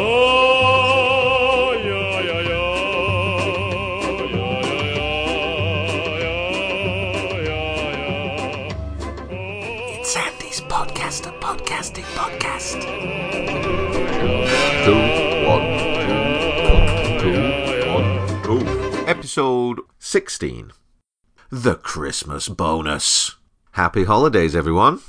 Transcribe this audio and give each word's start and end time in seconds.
Oh, 0.00 1.72
yeah, 1.72 2.20
yeah, 2.20 2.40
yeah. 2.50 2.70
Yeah, 4.32 4.62
yeah, 6.22 7.42
yeah, 7.42 8.14
yeah. 9.28 9.98
It's 9.98 10.14
Andy's 10.16 10.60
podcast, 10.60 11.26
a 11.26 11.32
podcasting 11.40 12.06
podcast. 12.14 12.78
Episode 19.08 19.80
16 19.98 20.70
The 21.50 21.74
Christmas 21.74 22.48
Bonus. 22.48 23.34
Happy 23.72 24.04
holidays, 24.04 24.54
everyone. 24.54 25.00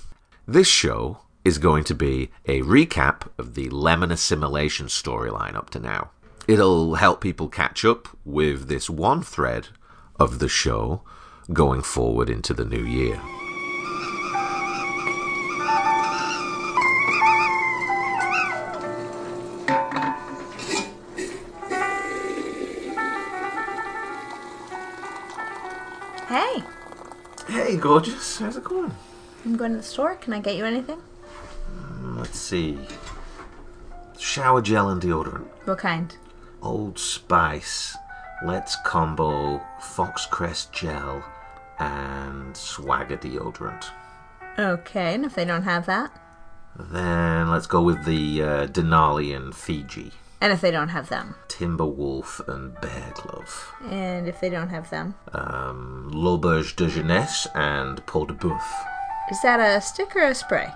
This 0.48 0.68
show 0.68 1.20
is 1.50 1.58
going 1.58 1.84
to 1.84 1.96
be 1.96 2.30
a 2.46 2.62
recap 2.62 3.28
of 3.40 3.56
the 3.56 3.68
lemon 3.72 4.12
assimilation 4.12 4.86
storyline 4.86 5.56
up 5.56 5.72
to 5.72 5.80
now. 5.80 6.12
It'll 6.48 6.94
help 6.94 7.22
people 7.22 7.50
catch 7.50 7.84
up 7.84 8.08
with 8.24 8.68
this 8.68 8.88
one 8.88 9.24
thread 9.24 9.70
of 10.20 10.38
the 10.38 10.48
show 10.48 11.02
going 11.52 11.82
forward 11.82 12.30
into 12.30 12.54
the 12.54 12.66
new 12.66 12.86
year. 12.86 13.16
Hey, 26.28 26.64
Hey, 27.48 27.76
gorgeous. 27.78 28.38
How's 28.38 28.56
it 28.56 28.64
going? 28.64 28.92
I'm 29.44 29.58
going 29.58 29.72
to 29.72 29.78
the 29.78 29.84
store. 29.84 30.14
Can 30.14 30.34
I 30.34 30.40
get 30.40 30.56
you 30.56 30.66
anything? 30.66 31.02
Let's 32.20 32.38
see. 32.40 32.78
Shower 34.18 34.62
gel 34.62 34.90
and 34.90 35.02
deodorant. 35.02 35.48
What 35.66 35.78
kind? 35.80 36.16
Old 36.62 37.00
Spice, 37.00 37.96
Let's 38.46 38.76
Combo, 38.86 39.62
Foxcrest 39.82 40.72
Gel, 40.74 41.24
and 41.80 42.56
Swagger 42.58 43.16
Deodorant. 43.18 43.86
Okay, 44.58 45.14
and 45.16 45.24
if 45.24 45.36
they 45.36 45.46
don't 45.46 45.64
have 45.64 45.86
that? 45.86 46.12
Then 46.78 47.50
let's 47.50 47.68
go 47.68 47.82
with 47.82 48.04
the 48.04 48.42
uh, 48.44 48.68
Denali 48.68 49.34
and 49.36 49.56
Fiji, 49.56 50.12
And 50.42 50.52
if 50.52 50.60
they 50.60 50.72
don't 50.72 50.90
have 50.90 51.08
them? 51.08 51.36
Timberwolf 51.48 52.46
and 52.50 52.80
Bear 52.82 53.14
Glove, 53.16 53.74
And 53.90 54.28
if 54.28 54.42
they 54.42 54.50
don't 54.50 54.70
have 54.70 54.90
them? 54.90 55.16
um, 55.34 56.10
L'Auberge 56.12 56.76
de 56.76 56.90
Jeunesse 56.90 57.48
and 57.56 58.06
Peau 58.06 58.26
de 58.26 58.34
Boeuf. 58.34 58.68
Is 59.32 59.42
that 59.44 59.60
a 59.62 59.80
stick 59.80 60.14
or 60.18 60.24
a 60.24 60.36
spray? 60.36 60.68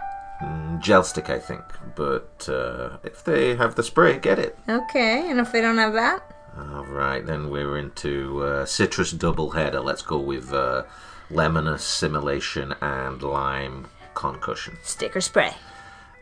Mm, 0.43 0.79
Gel 0.81 1.03
stick, 1.03 1.29
I 1.29 1.39
think, 1.39 1.63
but 1.95 2.47
uh, 2.49 2.97
if 3.03 3.23
they 3.23 3.55
have 3.55 3.75
the 3.75 3.83
spray, 3.83 4.19
get 4.19 4.39
it. 4.39 4.57
Okay, 4.67 5.29
and 5.29 5.39
if 5.39 5.51
they 5.51 5.61
don't 5.61 5.77
have 5.77 5.93
that? 5.93 6.35
All 6.57 6.85
right, 6.85 7.25
then 7.25 7.49
we're 7.49 7.77
into 7.77 8.43
uh, 8.43 8.65
citrus 8.65 9.11
double 9.11 9.51
header. 9.51 9.79
Let's 9.79 10.01
go 10.01 10.19
with 10.19 10.53
uh, 10.53 10.83
lemon 11.29 11.67
assimilation 11.67 12.75
and 12.81 13.21
lime 13.23 13.87
concussion. 14.13 14.77
Stick 14.83 15.15
or 15.15 15.21
spray? 15.21 15.53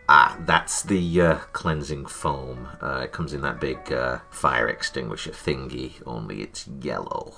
Ah, 0.08 0.38
that's 0.42 0.84
the 0.84 1.22
uh, 1.22 1.36
cleansing 1.54 2.06
foam. 2.06 2.68
Uh, 2.82 3.02
it 3.04 3.12
comes 3.12 3.34
in 3.34 3.42
that 3.42 3.60
big 3.60 3.92
uh, 3.92 4.20
fire 4.30 4.68
extinguisher 4.68 5.32
thingy, 5.32 6.02
only 6.06 6.42
it's 6.42 6.68
yellow. 6.68 7.34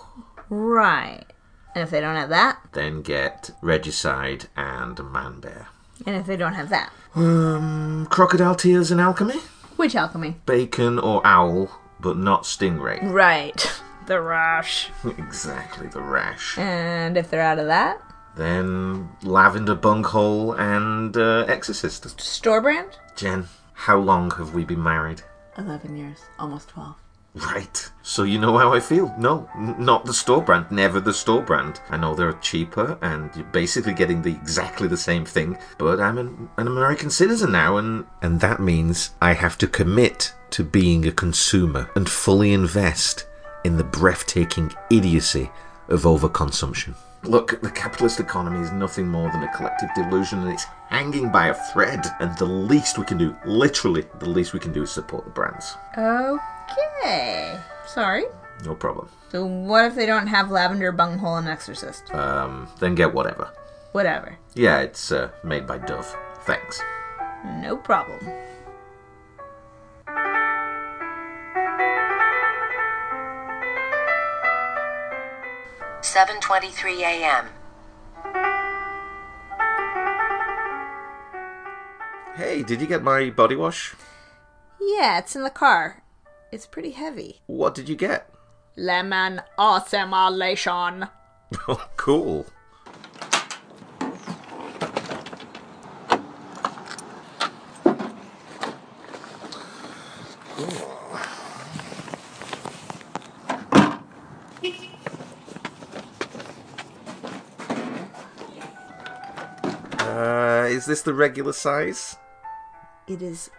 Right. 0.49 1.25
And 1.75 1.83
if 1.83 1.89
they 1.89 2.01
don't 2.01 2.15
have 2.15 2.29
that? 2.29 2.59
Then 2.73 3.01
get 3.01 3.51
regicide 3.61 4.45
and 4.55 4.99
man 5.11 5.39
bear. 5.39 5.69
And 6.05 6.15
if 6.15 6.25
they 6.25 6.35
don't 6.37 6.53
have 6.53 6.69
that? 6.69 6.91
Um, 7.15 8.07
crocodile 8.09 8.55
tears 8.55 8.91
and 8.91 8.99
alchemy. 8.99 9.39
Which 9.75 9.95
alchemy? 9.95 10.37
Bacon 10.45 10.99
or 10.99 11.25
owl, 11.25 11.79
but 11.99 12.17
not 12.17 12.43
stingray. 12.43 12.99
Right. 13.03 13.81
The 14.05 14.19
rash. 14.19 14.89
exactly 15.17 15.87
the 15.87 16.01
rash. 16.01 16.57
And 16.57 17.15
if 17.15 17.29
they're 17.29 17.39
out 17.39 17.57
of 17.57 17.67
that? 17.67 18.01
Then 18.35 19.07
lavender 19.21 19.75
bunghole 19.75 20.51
and 20.51 21.15
uh, 21.15 21.45
exorcist. 21.47 22.19
Store 22.19 22.59
brand? 22.59 22.97
Jen, 23.15 23.47
how 23.73 23.97
long 23.97 24.31
have 24.31 24.53
we 24.53 24.65
been 24.65 24.83
married? 24.83 25.21
11 25.57 25.95
years. 25.95 26.17
Almost 26.37 26.67
12. 26.69 26.95
Right. 27.35 27.89
So 28.03 28.23
you 28.23 28.37
know 28.39 28.57
how 28.57 28.73
I 28.73 28.79
feel. 28.79 29.13
No, 29.17 29.49
n- 29.55 29.75
not 29.79 30.05
the 30.05 30.13
store 30.13 30.41
brand. 30.41 30.67
Never 30.69 30.99
the 30.99 31.13
store 31.13 31.41
brand. 31.41 31.81
I 31.89 31.97
know 31.97 32.13
they're 32.13 32.33
cheaper 32.33 32.97
and 33.01 33.31
you're 33.35 33.45
basically 33.45 33.93
getting 33.93 34.21
the 34.21 34.29
exactly 34.31 34.87
the 34.87 34.97
same 34.97 35.25
thing, 35.25 35.57
but 35.79 35.99
I'm 35.99 36.19
an, 36.19 36.49
an 36.57 36.67
American 36.67 37.09
citizen 37.09 37.51
now 37.51 37.77
and 37.77 38.05
and 38.21 38.39
that 38.41 38.59
means 38.59 39.11
I 39.21 39.33
have 39.33 39.57
to 39.59 39.67
commit 39.67 40.33
to 40.51 40.63
being 40.63 41.07
a 41.07 41.11
consumer 41.11 41.89
and 41.95 42.07
fully 42.07 42.53
invest 42.53 43.25
in 43.63 43.77
the 43.77 43.83
breathtaking 43.83 44.71
idiocy 44.91 45.49
of 45.87 46.03
overconsumption. 46.03 46.93
Look, 47.23 47.61
the 47.61 47.71
capitalist 47.71 48.19
economy 48.19 48.59
is 48.59 48.71
nothing 48.73 49.07
more 49.07 49.31
than 49.31 49.43
a 49.43 49.55
collective 49.55 49.89
delusion 49.95 50.39
and 50.43 50.51
it's 50.51 50.65
hanging 50.89 51.31
by 51.31 51.47
a 51.47 51.53
thread. 51.71 52.05
And 52.19 52.37
the 52.37 52.45
least 52.45 52.97
we 52.97 53.05
can 53.05 53.17
do, 53.17 53.35
literally, 53.45 54.03
the 54.19 54.29
least 54.29 54.53
we 54.53 54.59
can 54.59 54.73
do 54.73 54.83
is 54.83 54.91
support 54.91 55.23
the 55.23 55.31
brands. 55.31 55.73
Oh. 55.95 56.37
Okay. 56.71 57.59
Sorry. 57.85 58.25
No 58.65 58.75
problem. 58.75 59.09
So 59.31 59.45
what 59.45 59.85
if 59.85 59.95
they 59.95 60.05
don't 60.05 60.27
have 60.27 60.51
lavender 60.51 60.91
bunghole 60.91 61.37
and 61.37 61.47
exorcist? 61.47 62.13
Um, 62.13 62.67
then 62.79 62.95
get 62.95 63.13
whatever. 63.13 63.49
Whatever. 63.91 64.37
Yeah, 64.55 64.79
it's 64.79 65.11
uh, 65.11 65.29
made 65.43 65.67
by 65.67 65.79
Dove. 65.79 66.15
Thanks. 66.41 66.81
No 67.61 67.77
problem. 67.77 68.19
Seven 76.01 76.39
twenty-three 76.41 77.03
a.m. 77.03 77.47
Hey, 82.35 82.63
did 82.63 82.81
you 82.81 82.87
get 82.87 83.03
my 83.03 83.29
body 83.29 83.55
wash? 83.55 83.95
Yeah, 84.79 85.19
it's 85.19 85.35
in 85.35 85.43
the 85.43 85.49
car. 85.49 86.02
It's 86.53 86.67
pretty 86.67 86.91
heavy. 86.91 87.41
What 87.47 87.73
did 87.73 87.89
you 87.89 87.95
get? 87.95 88.29
Lemon 88.77 89.41
assimilation. 89.57 91.07
Oh, 91.67 91.87
cool. 91.97 92.45
Uh, 109.99 110.67
is 110.69 110.85
this 110.85 111.01
the 111.01 111.13
regular 111.15 111.53
size? 111.53 112.15
It 113.07 113.23
is 113.23 113.49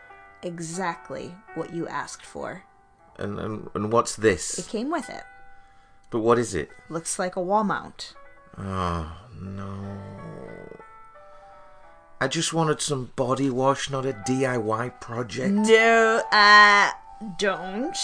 exactly 0.43 1.35
what 1.55 1.75
you 1.75 1.89
asked 1.89 2.25
for. 2.25 2.63
And, 3.19 3.39
and 3.39 3.71
and 3.75 3.93
what's 3.93 4.17
this? 4.17 4.59
It 4.59 4.69
came 4.69 4.91
with 4.91 5.09
it. 5.09 5.23
But 6.11 6.21
what 6.21 6.39
is 6.39 6.55
it? 6.55 6.71
Looks 6.89 7.19
like 7.19 7.37
a 7.37 7.41
wall 7.41 7.65
mount. 7.65 8.15
Oh 8.59 9.13
no. 9.41 9.99
I 12.21 12.29
just 12.29 12.55
wanted 12.55 12.81
some 12.81 13.11
body 13.17 13.51
wash, 13.51 13.91
not 13.91 14.07
a 14.07 14.13
DIY 14.13 15.01
project. 15.01 15.53
No, 15.53 16.23
uh, 16.33 16.91
don't. 17.39 17.97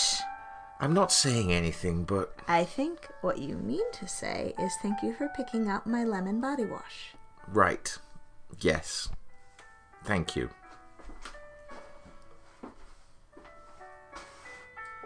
I'm 0.80 0.92
not 0.92 1.12
saying 1.12 1.52
anything, 1.52 2.04
but 2.04 2.34
I 2.48 2.64
think 2.64 3.08
what 3.20 3.38
you 3.38 3.56
mean 3.56 3.90
to 3.92 4.08
say 4.08 4.54
is 4.58 4.72
thank 4.82 5.02
you 5.02 5.14
for 5.14 5.28
picking 5.36 5.68
up 5.68 5.86
my 5.86 6.04
lemon 6.04 6.40
body 6.40 6.64
wash. 6.64 7.14
right. 7.48 7.96
Yes. 8.60 9.08
Thank 10.04 10.34
you. 10.36 10.50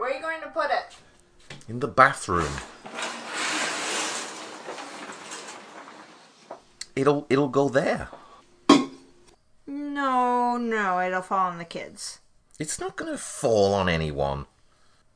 Where 0.05 0.13
are 0.13 0.17
you 0.17 0.21
going 0.21 0.43
to 0.43 0.49
put 0.49 0.71
it? 0.71 0.97
In 1.67 1.81
the 1.81 1.89
bathroom. 1.89 2.53
It'll 6.95 7.27
it'll 7.31 7.49
go 7.49 7.71
there. 7.71 8.11
No, 9.67 10.59
no, 10.59 11.01
it'll 11.01 11.23
fall 11.23 11.53
on 11.53 11.57
the 11.57 11.65
kids. 11.65 12.19
It's 12.59 12.79
not 12.79 12.97
gonna 12.97 13.17
fall 13.17 13.73
on 13.73 13.89
anyone. 13.89 14.45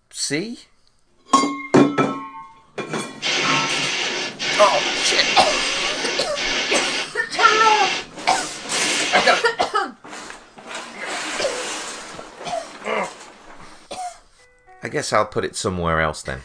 See? 0.09 0.61
Oh 4.59 4.81
shit! 5.05 5.28
I 14.83 14.89
guess 14.89 15.13
I'll 15.13 15.27
put 15.27 15.45
it 15.45 15.57
somewhere 15.57 16.01
else 16.01 16.23
then. 16.23 16.41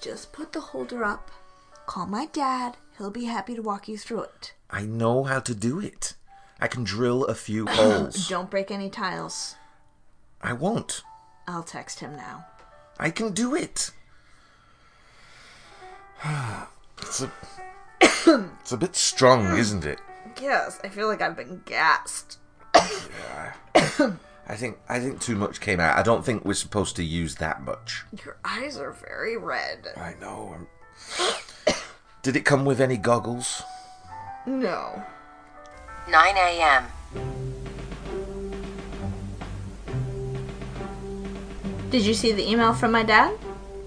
Just 0.00 0.32
put 0.32 0.52
the 0.52 0.60
holder 0.60 1.04
up. 1.04 1.30
Call 1.86 2.06
my 2.06 2.26
dad. 2.26 2.76
He'll 2.98 3.10
be 3.10 3.24
happy 3.24 3.54
to 3.54 3.62
walk 3.62 3.88
you 3.88 3.96
through 3.96 4.22
it. 4.22 4.54
I 4.70 4.82
know 4.82 5.24
how 5.24 5.40
to 5.40 5.54
do 5.54 5.80
it. 5.80 6.14
I 6.60 6.68
can 6.68 6.84
drill 6.84 7.24
a 7.24 7.34
few 7.34 7.66
holes. 7.70 8.28
Don't 8.28 8.50
break 8.50 8.70
any 8.70 8.90
tiles. 8.90 9.56
I 10.42 10.52
won't. 10.52 11.02
I'll 11.48 11.62
text 11.62 12.00
him 12.00 12.16
now. 12.16 12.44
I 12.98 13.10
can 13.10 13.32
do 13.32 13.54
it. 13.54 13.90
It's 16.98 17.20
a, 17.20 17.30
it's 18.60 18.72
a 18.72 18.76
bit 18.78 18.96
strong, 18.96 19.56
isn't 19.58 19.84
it? 19.84 20.00
Yes, 20.40 20.80
I 20.82 20.88
feel 20.88 21.08
like 21.08 21.20
I've 21.20 21.36
been 21.36 21.60
gassed. 21.66 22.38
I 24.48 24.54
think 24.54 24.78
I 24.88 25.00
think 25.00 25.20
too 25.20 25.34
much 25.36 25.60
came 25.60 25.80
out. 25.80 25.98
I 25.98 26.02
don't 26.02 26.24
think 26.24 26.44
we're 26.44 26.54
supposed 26.54 26.96
to 26.96 27.04
use 27.04 27.36
that 27.36 27.62
much. 27.62 28.04
Your 28.24 28.36
eyes 28.44 28.78
are 28.78 28.92
very 28.92 29.36
red. 29.36 29.88
I 29.96 30.14
know. 30.20 30.54
I'm... 30.54 31.74
Did 32.22 32.36
it 32.36 32.44
come 32.44 32.64
with 32.64 32.80
any 32.80 32.96
goggles? 32.96 33.62
No. 34.46 35.02
9 36.08 36.36
a.m. 36.36 36.84
Did 41.90 42.02
you 42.02 42.14
see 42.14 42.32
the 42.32 42.48
email 42.48 42.72
from 42.72 42.92
my 42.92 43.02
dad? 43.02 43.36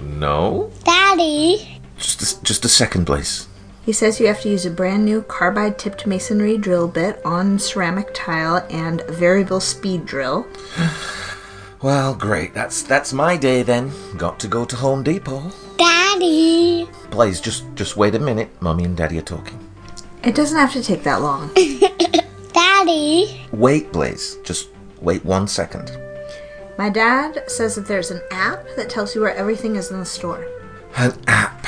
No. 0.01 0.71
Daddy, 0.83 1.81
Just 1.97 2.21
a, 2.21 2.43
just 2.43 2.65
a 2.65 2.69
second, 2.69 3.05
Blaze. 3.05 3.47
He 3.85 3.93
says 3.93 4.19
you 4.19 4.27
have 4.27 4.41
to 4.41 4.49
use 4.49 4.65
a 4.65 4.71
brand 4.71 5.05
new 5.05 5.21
carbide 5.23 5.79
tipped 5.79 6.05
masonry 6.05 6.57
drill 6.57 6.87
bit 6.87 7.21
on 7.25 7.57
ceramic 7.59 8.09
tile 8.13 8.65
and 8.69 9.01
a 9.01 9.11
variable 9.11 9.59
speed 9.59 10.05
drill. 10.05 10.47
Well, 11.81 12.13
great. 12.13 12.53
That's 12.53 12.83
that's 12.83 13.13
my 13.13 13.37
day 13.37 13.63
then. 13.63 13.93
Got 14.17 14.37
to 14.41 14.49
go 14.49 14.65
to 14.65 14.75
Home 14.75 15.01
Depot. 15.01 15.49
Daddy, 15.77 16.89
Blaze, 17.09 17.39
just 17.39 17.63
just 17.73 17.95
wait 17.95 18.15
a 18.15 18.19
minute. 18.19 18.49
Mummy 18.61 18.83
and 18.83 18.97
Daddy 18.97 19.17
are 19.17 19.21
talking. 19.21 19.57
It 20.23 20.35
doesn't 20.35 20.57
have 20.57 20.73
to 20.73 20.83
take 20.83 21.03
that 21.03 21.21
long. 21.21 21.49
Daddy, 22.53 23.47
Wait, 23.53 23.93
Blaze. 23.93 24.35
Just 24.43 24.69
wait 24.99 25.23
one 25.23 25.47
second. 25.47 25.97
My 26.77 26.89
dad 26.89 27.49
says 27.49 27.75
that 27.75 27.87
there's 27.87 28.11
an 28.11 28.21
app 28.31 28.65
that 28.75 28.89
tells 28.89 29.15
you 29.15 29.21
where 29.21 29.35
everything 29.35 29.77
is 29.77 29.89
in 29.89 29.99
the 29.99 30.05
store. 30.05 30.45
An 30.97 31.13
app. 31.27 31.58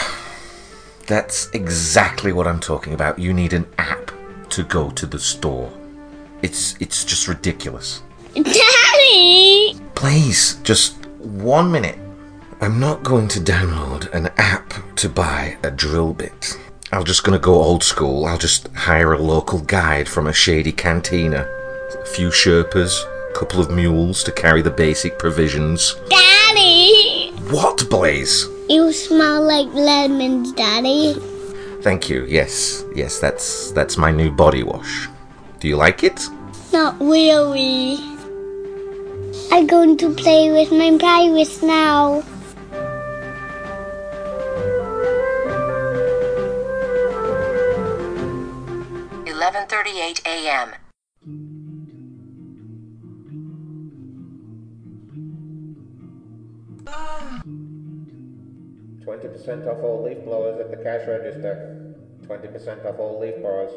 That's 1.11 1.49
exactly 1.49 2.31
what 2.31 2.47
I'm 2.47 2.61
talking 2.61 2.93
about. 2.93 3.19
You 3.19 3.33
need 3.33 3.51
an 3.51 3.67
app 3.77 4.11
to 4.51 4.63
go 4.63 4.91
to 4.91 5.05
the 5.05 5.19
store. 5.19 5.69
It's 6.41 6.77
it's 6.79 7.03
just 7.03 7.27
ridiculous. 7.27 8.01
Daddy, 8.33 9.75
Please, 9.93 10.55
just 10.63 11.05
one 11.17 11.69
minute. 11.69 11.99
I'm 12.61 12.79
not 12.79 13.03
going 13.03 13.27
to 13.27 13.41
download 13.41 14.09
an 14.13 14.29
app 14.37 14.73
to 14.95 15.09
buy 15.09 15.57
a 15.63 15.69
drill 15.69 16.13
bit. 16.13 16.57
I'm 16.93 17.03
just 17.03 17.25
going 17.25 17.37
to 17.37 17.43
go 17.43 17.55
old 17.55 17.83
school. 17.83 18.25
I'll 18.25 18.37
just 18.37 18.69
hire 18.69 19.11
a 19.11 19.21
local 19.21 19.59
guide 19.59 20.07
from 20.07 20.27
a 20.27 20.33
shady 20.33 20.71
cantina. 20.71 21.41
A 22.01 22.05
few 22.05 22.29
Sherpas, 22.29 23.03
a 23.29 23.33
couple 23.33 23.59
of 23.59 23.69
mules 23.69 24.23
to 24.23 24.31
carry 24.31 24.61
the 24.61 24.71
basic 24.71 25.19
provisions. 25.19 25.93
Daddy. 26.09 27.31
What, 27.49 27.89
Blaze? 27.89 28.47
You 28.71 28.93
smell 28.93 29.43
like 29.43 29.67
lemons, 29.73 30.53
Daddy. 30.53 31.13
Thank 31.81 32.07
you. 32.07 32.23
Yes, 32.23 32.85
yes, 32.95 33.19
that's 33.19 33.71
that's 33.71 33.97
my 33.97 34.11
new 34.11 34.31
body 34.31 34.63
wash. 34.63 35.09
Do 35.59 35.67
you 35.67 35.75
like 35.75 36.05
it? 36.05 36.21
Not 36.71 36.97
really. 37.01 37.99
I'm 39.51 39.67
going 39.67 39.97
to 39.97 40.15
play 40.15 40.51
with 40.51 40.71
my 40.71 40.97
pirates 40.97 41.61
now. 41.61 42.23
Eleven 49.27 49.67
thirty-eight 49.67 50.21
a.m. 50.25 50.69
Um, 56.87 57.40
20% 59.11 59.67
off 59.67 59.83
all 59.83 60.03
leaf 60.03 60.23
blowers 60.23 60.57
at 60.61 60.71
the 60.71 60.77
cash 60.77 61.05
register. 61.05 61.93
20% 62.21 62.85
off 62.85 62.97
all 62.97 63.19
leaf 63.19 63.35
blowers. 63.41 63.69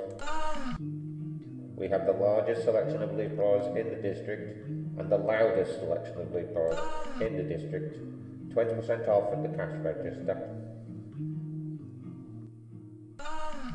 We 1.75 1.89
have 1.89 2.07
the 2.07 2.13
largest 2.13 2.63
selection 2.63 3.03
of 3.03 3.17
leaf 3.17 3.35
blowers 3.35 3.67
in 3.77 3.91
the 3.91 3.97
district 3.97 4.69
and 4.69 5.11
the 5.11 5.19
loudest 5.19 5.81
selection 5.81 6.21
of 6.21 6.33
leaf 6.33 6.47
blowers 6.53 6.79
in 7.21 7.37
the 7.37 7.43
district. 7.43 7.99
20% 8.55 9.09
off 9.09 9.33
at 9.33 9.43
the 9.43 9.49
cash 9.57 9.75
register. 9.83 10.39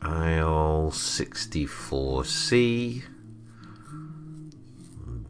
Aisle 0.02 0.92
64C, 0.92 3.04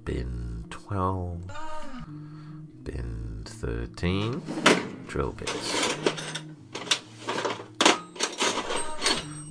bin 0.05 0.65
12, 0.69 1.51
bin 2.83 3.41
13, 3.45 4.43
drill 5.07 5.31
bits. 5.31 5.98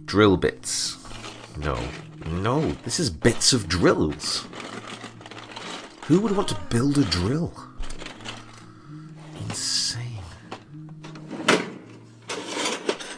Drill 0.09 0.39
bits. 0.39 0.97
No. 1.59 1.79
No, 2.27 2.73
this 2.85 2.99
is 2.99 3.11
bits 3.11 3.53
of 3.53 3.69
drills. 3.69 4.47
Who 6.07 6.21
would 6.21 6.35
want 6.35 6.49
to 6.49 6.59
build 6.71 6.97
a 6.97 7.05
drill? 7.05 7.53
Insane. 9.43 10.25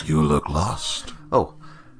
You 0.04 0.20
look 0.20 0.48
lost. 0.48 1.12
Oh, 1.30 1.54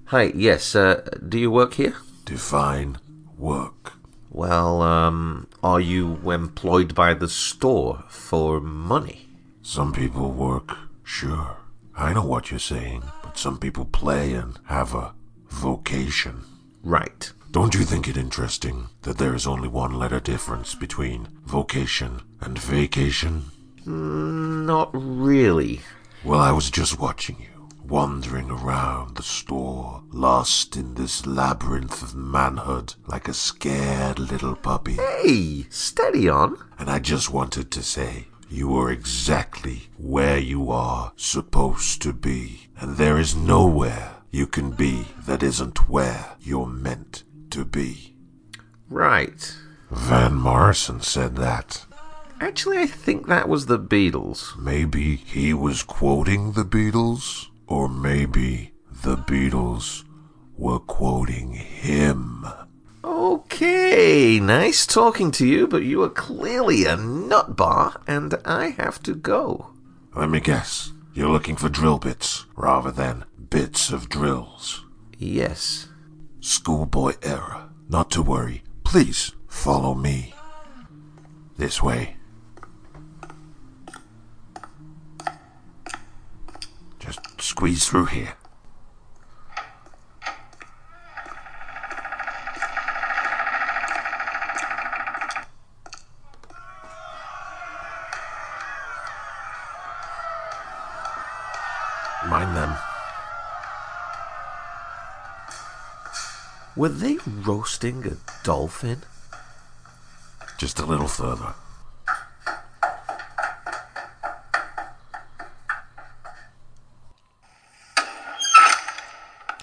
hi, 0.07 0.33
yes, 0.35 0.75
uh, 0.75 1.09
do 1.29 1.39
you 1.39 1.53
work 1.53 1.75
here? 1.75 1.95
Define 2.25 2.99
work. 3.39 3.93
Well, 4.29 4.83
um, 4.83 5.47
are 5.63 5.81
you 5.81 6.33
employed 6.33 6.97
by 6.97 7.15
the 7.15 7.29
store 7.29 8.03
for 8.09 8.61
money? 8.61 9.29
Some 9.63 9.93
people 9.93 10.33
work, 10.33 10.77
sure. 11.05 11.59
I 11.97 12.13
know 12.13 12.25
what 12.25 12.51
you're 12.51 12.59
saying, 12.59 13.05
but 13.31 13.39
some 13.39 13.59
people 13.59 13.85
play 13.85 14.33
and 14.35 14.59
have 14.65 14.93
a 14.93 15.15
vocation. 15.51 16.43
Right. 16.83 17.33
Don't 17.53 17.77
you 17.77 17.85
think 17.85 18.09
it 18.09 18.17
interesting 18.17 18.89
that 19.03 19.19
there 19.19 19.37
is 19.37 19.47
only 19.47 19.69
one 19.69 19.95
letter 19.95 20.19
difference 20.19 20.75
between 20.75 21.29
vocation 21.45 22.23
and 22.41 22.59
vacation? 22.59 23.45
Mm, 23.87 24.67
not 24.67 24.91
really. 24.93 25.79
Well, 26.25 26.41
I 26.41 26.51
was 26.51 26.73
just 26.73 26.99
watching 26.99 27.37
you, 27.39 27.69
wandering 27.87 28.51
around 28.51 29.17
the 29.17 29.23
store, 29.23 30.03
lost 30.11 30.75
in 30.75 30.95
this 30.95 31.25
labyrinth 31.25 32.03
of 32.03 32.17
manhood 32.17 32.95
like 33.07 33.29
a 33.29 33.33
scared 33.33 34.19
little 34.19 34.57
puppy. 34.57 34.95
Hey, 34.95 35.67
steady 35.71 36.29
on. 36.29 36.59
And 36.81 36.91
I 36.91 36.99
just 36.99 37.31
wanted 37.33 37.71
to 37.71 37.83
say, 37.85 38.27
you 38.51 38.77
are 38.77 38.91
exactly 38.91 39.89
where 39.97 40.39
you 40.39 40.71
are 40.71 41.13
supposed 41.17 42.03
to 42.03 42.13
be. 42.13 42.69
And 42.79 42.97
there 42.97 43.19
is 43.19 43.37
nowhere 43.37 44.17
you 44.31 44.47
can 44.47 44.73
be 44.73 45.07
that 45.27 45.43
isn't 45.43 45.89
where 45.89 46.37
you're 46.41 46.67
meant 46.67 47.25
to 47.51 47.65
be. 47.65 48.17
Right. 48.89 49.57
Van 49.91 50.35
Morrison 50.35 51.01
said 51.01 51.37
that. 51.37 51.85
Actually, 52.41 52.79
I 52.79 52.87
think 52.87 53.27
that 53.27 53.49
was 53.49 53.67
the 53.67 53.79
Beatles. 53.79 54.57
Maybe 54.59 55.17
he 55.17 55.53
was 55.53 55.83
quoting 55.83 56.53
the 56.53 56.65
Beatles, 56.65 57.47
or 57.67 57.89
maybe 57.89 58.73
the 58.91 59.17
Beatles 59.17 60.05
were 60.57 60.79
quoting 60.79 61.53
him. 61.53 62.47
Okay, 63.03 64.39
nice 64.41 64.87
talking 64.87 65.31
to 65.33 65.47
you, 65.47 65.67
but 65.67 65.83
you 65.85 66.03
are 66.03 66.11
clearly 66.11 66.85
a 66.85 66.97
nut 66.97 67.57
bar, 67.57 68.01
and 68.07 68.35
I 68.45 68.69
have 68.71 69.03
to 69.05 69.15
go. 69.15 69.73
Let 70.15 70.29
me 70.29 70.41
guess, 70.41 70.93
you're 71.15 71.31
looking 71.31 71.57
for 71.57 71.69
drill 71.69 71.99
bits 71.99 72.47
rather 72.57 72.91
than 72.91 73.25
bits 73.49 73.91
of 73.91 74.09
drills. 74.09 74.85
Yes. 75.17 75.89
Schoolboy 76.41 77.15
error. 77.23 77.71
Not 77.89 78.11
to 78.13 78.23
worry. 78.23 78.63
Please 78.85 79.33
follow 79.49 79.95
me. 79.95 80.35
This 81.57 81.83
way. 81.83 82.17
Just 86.99 87.21
squeeze 87.41 87.89
through 87.89 88.07
here. 88.07 88.35
Were 106.81 106.89
they 106.89 107.19
roasting 107.27 108.07
a 108.07 108.17
dolphin? 108.43 109.03
Just 110.57 110.79
a 110.79 110.87
little 110.87 111.09
further. 111.09 111.53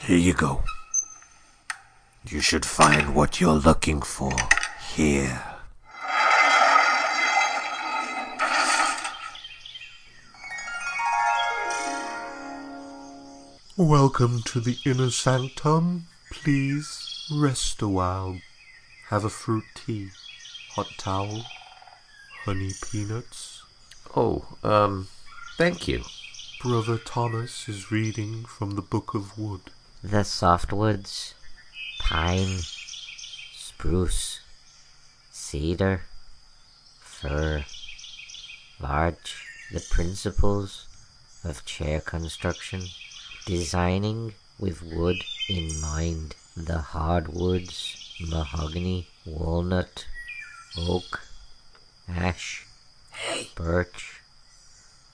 Here 0.02 0.20
you 0.20 0.36
go. 0.36 0.64
You 2.28 2.40
should 2.40 2.68
find 2.68 3.16
what 3.16 3.42
you're 3.42 3.62
looking 3.66 4.04
for 4.04 4.36
here. 4.94 5.42
Welcome 13.76 14.44
to 14.44 14.60
the 14.60 14.78
Inner 14.86 15.10
Sanctum, 15.10 16.06
please 16.32 17.07
rest 17.32 17.82
a 17.82 17.88
while. 17.88 18.40
Have 19.10 19.26
a 19.26 19.30
fruit 19.30 19.64
tea, 19.74 20.10
hot 20.72 20.88
towel, 20.98 21.44
honey 22.44 22.72
peanuts. 22.92 23.64
Oh, 24.16 24.46
um, 24.64 25.08
thank 25.58 25.88
you. 25.88 26.04
Brother 26.62 26.98
Thomas 26.98 27.70
is 27.70 27.92
reading 27.92 28.46
from 28.46 28.72
the 28.72 28.82
Book 28.82 29.14
of 29.14 29.38
Wood. 29.38 29.62
The 30.04 30.24
softwoods, 30.24 31.34
pine, 32.00 32.60
spruce, 33.54 34.42
cedar, 35.32 36.02
fir, 37.00 37.66
larch, 38.80 39.46
the 39.72 39.86
principles 39.90 40.88
of 41.44 41.66
chair 41.66 42.00
construction, 42.00 42.84
designing 43.46 44.34
with 44.60 44.82
wood 44.82 45.24
in 45.50 45.80
mind, 45.80 46.36
the 46.66 46.80
hardwoods, 46.80 48.16
mahogany, 48.20 49.08
walnut, 49.28 50.08
oak, 50.76 51.22
ash, 52.10 52.66
birch, 53.54 54.22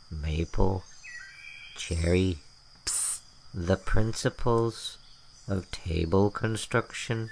maple, 0.09 0.85
cherry, 1.75 2.37
the 3.53 3.75
principles 3.75 4.97
of 5.45 5.69
table 5.69 6.31
construction, 6.31 7.29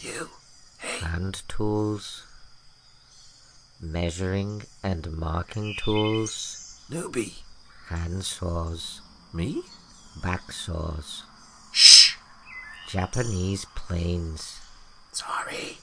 You? 0.00 0.30
hand 0.78 1.42
tools, 1.48 2.24
measuring 3.80 4.62
and 4.80 5.10
marking 5.10 5.74
tools, 5.74 6.80
Newbie. 6.88 7.42
hand 7.88 8.24
saws, 8.24 9.00
Me? 9.32 9.64
back 10.22 10.52
saws! 10.52 11.24
Japanese 12.88 13.64
planes, 13.74 14.60
Sorry. 15.12 15.78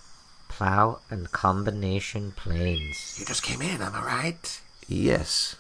plow 0.50 1.00
and 1.10 1.32
combination 1.32 2.32
planes, 2.32 3.16
You 3.20 3.26
just 3.26 3.44
came 3.44 3.62
in, 3.62 3.82
am 3.82 3.96
I 3.96 4.04
right? 4.04 4.62
Yes. 4.88 5.56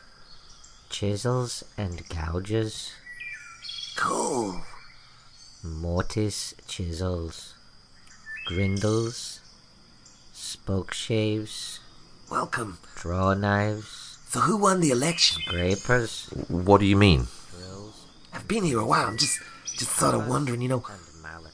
chisels 0.90 1.64
and 1.78 2.08
gouges, 2.10 2.92
Cool. 3.96 4.62
mortise 5.64 6.54
chisels, 6.68 7.54
grindles, 8.46 9.40
spoke 10.34 10.94
shaves, 10.94 11.80
Welcome. 12.30 12.78
draw 12.96 13.34
knives, 13.34 14.18
So 14.30 14.40
who 14.42 14.58
won 14.58 14.80
the 14.80 14.92
election? 14.92 15.42
scrapers, 15.42 16.28
What 16.48 16.80
do 16.80 16.86
you 16.86 16.96
mean? 16.96 17.28
drills, 17.58 18.06
I've 18.34 18.48
been 18.48 18.64
here 18.64 18.80
a 18.80 18.86
while. 18.86 19.08
I'm 19.08 19.18
just 19.18 19.40
just 19.78 19.92
sort 19.98 20.14
of 20.16 20.28
wondering, 20.28 20.62
you 20.62 20.68
know, 20.70 20.84
and 20.88 20.88
mallets. 20.88 21.11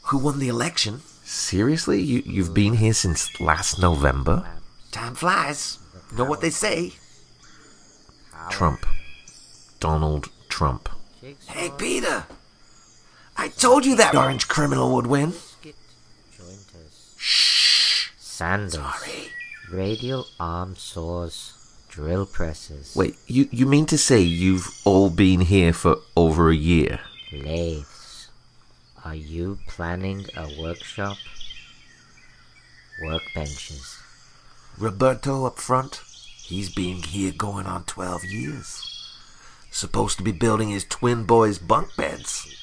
Who 0.08 0.18
won 0.18 0.40
the 0.40 0.48
election? 0.48 1.02
Seriously? 1.24 2.02
You, 2.02 2.24
you've 2.26 2.54
been 2.54 2.76
here 2.76 2.94
since 2.94 3.40
last 3.40 3.80
November? 3.80 4.48
Time 4.92 5.16
flies. 5.16 5.80
Know 6.16 6.24
what 6.24 6.42
they 6.42 6.50
say? 6.50 6.94
Trump. 8.50 8.86
Donald 9.80 10.30
Trump. 10.48 10.90
Hey, 11.48 11.72
Peter. 11.78 12.26
I 13.36 13.50
told 13.50 13.86
you 13.86 13.96
that 13.98 14.16
orange 14.16 14.48
criminal 14.48 14.96
would 14.96 15.08
win. 15.08 15.34
Shh. 17.18 18.10
Sanders. 18.18 18.76
Sorry. 18.76 19.30
Radial 19.70 20.28
arm 20.40 20.76
saws. 20.78 21.54
Drill 21.90 22.26
presses. 22.26 22.96
Wait, 22.96 23.16
you, 23.28 23.50
you 23.52 23.66
mean 23.66 23.86
to 23.88 23.98
say 23.98 24.22
you've 24.22 24.70
all 24.86 25.10
been 25.10 25.42
here 25.42 25.74
for 25.74 25.98
over 26.16 26.50
a 26.50 26.56
year? 26.56 27.00
Lathes. 27.34 27.97
Are 29.08 29.16
you 29.16 29.60
planning 29.68 30.26
a 30.36 30.62
workshop? 30.62 31.16
Workbenches. 33.02 33.96
Roberto 34.78 35.46
up 35.46 35.60
front. 35.60 36.02
He's 36.44 36.70
been 36.76 36.98
here 36.98 37.32
going 37.32 37.68
on 37.68 37.86
12 37.86 38.26
years. 38.26 39.16
Supposed 39.72 40.18
to 40.18 40.26
be 40.26 40.34
building 40.34 40.72
his 40.72 40.84
twin 40.84 41.24
boys' 41.24 41.58
bunk 41.58 41.96
beds. 41.96 42.54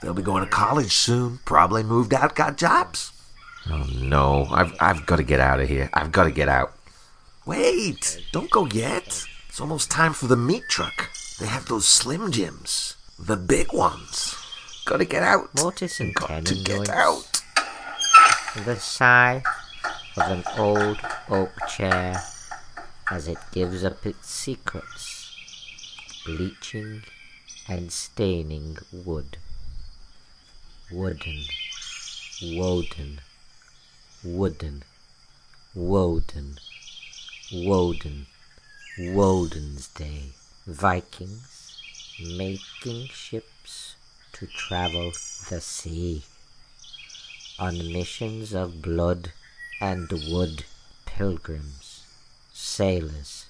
They'll 0.00 0.14
be 0.14 0.22
going 0.22 0.44
to 0.44 0.48
college 0.48 0.92
soon. 0.92 1.40
Probably 1.44 1.82
moved 1.82 2.14
out, 2.14 2.36
got 2.36 2.56
jobs. 2.56 3.10
Oh 3.68 3.88
no, 3.92 4.46
I've, 4.48 4.76
I've 4.78 5.06
got 5.06 5.16
to 5.16 5.24
get 5.24 5.40
out 5.40 5.58
of 5.58 5.68
here. 5.68 5.90
I've 5.92 6.12
got 6.12 6.24
to 6.24 6.30
get 6.30 6.48
out. 6.48 6.72
Wait, 7.46 8.22
don't 8.30 8.50
go 8.52 8.66
yet. 8.66 9.26
It's 9.48 9.60
almost 9.60 9.90
time 9.90 10.12
for 10.12 10.28
the 10.28 10.36
meat 10.36 10.68
truck. 10.68 11.10
They 11.40 11.46
have 11.46 11.66
those 11.66 11.88
Slim 11.88 12.30
Jims. 12.30 12.94
The 13.18 13.36
big 13.36 13.72
ones. 13.72 14.36
Gotta 14.84 15.04
get 15.04 15.22
out. 15.22 15.54
Mortise 15.54 16.00
and 16.00 16.14
Got 16.14 16.44
to 16.46 16.54
get 16.54 16.88
out. 16.88 17.42
The 18.64 18.76
sigh 18.76 19.42
of 20.16 20.30
an 20.30 20.44
old 20.58 20.98
oak 21.30 21.52
chair 21.68 22.20
as 23.10 23.28
it 23.28 23.38
gives 23.52 23.84
up 23.84 24.04
its 24.04 24.28
secrets, 24.28 25.34
bleaching 26.26 27.02
and 27.68 27.92
staining 27.92 28.76
wood. 28.92 29.38
Wooden, 30.90 31.42
Woden, 32.42 33.20
wooden, 34.22 34.82
Woden, 35.74 36.58
Woden, 37.52 38.26
Woden's 38.98 39.88
Day. 39.88 40.32
Vikings 40.66 41.82
making 42.20 43.06
ships 43.06 43.51
to 44.42 44.48
travel 44.48 45.12
the 45.50 45.60
sea 45.60 46.20
on 47.60 47.92
missions 47.92 48.52
of 48.52 48.82
blood 48.82 49.30
and 49.80 50.10
wood, 50.10 50.64
pilgrims, 51.06 52.02
sailors, 52.52 53.46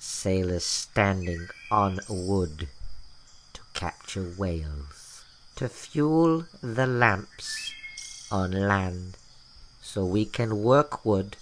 sailors 0.00 0.64
standing 0.64 1.46
on 1.70 2.00
wood 2.08 2.66
to 3.52 3.60
capture 3.74 4.24
whales, 4.36 5.22
to 5.54 5.68
fuel 5.68 6.46
the 6.60 6.88
lamps 6.88 7.72
on 8.32 8.50
land 8.50 9.16
so 9.80 10.04
we 10.04 10.24
can 10.24 10.64
work 10.64 11.04
wood 11.04 11.36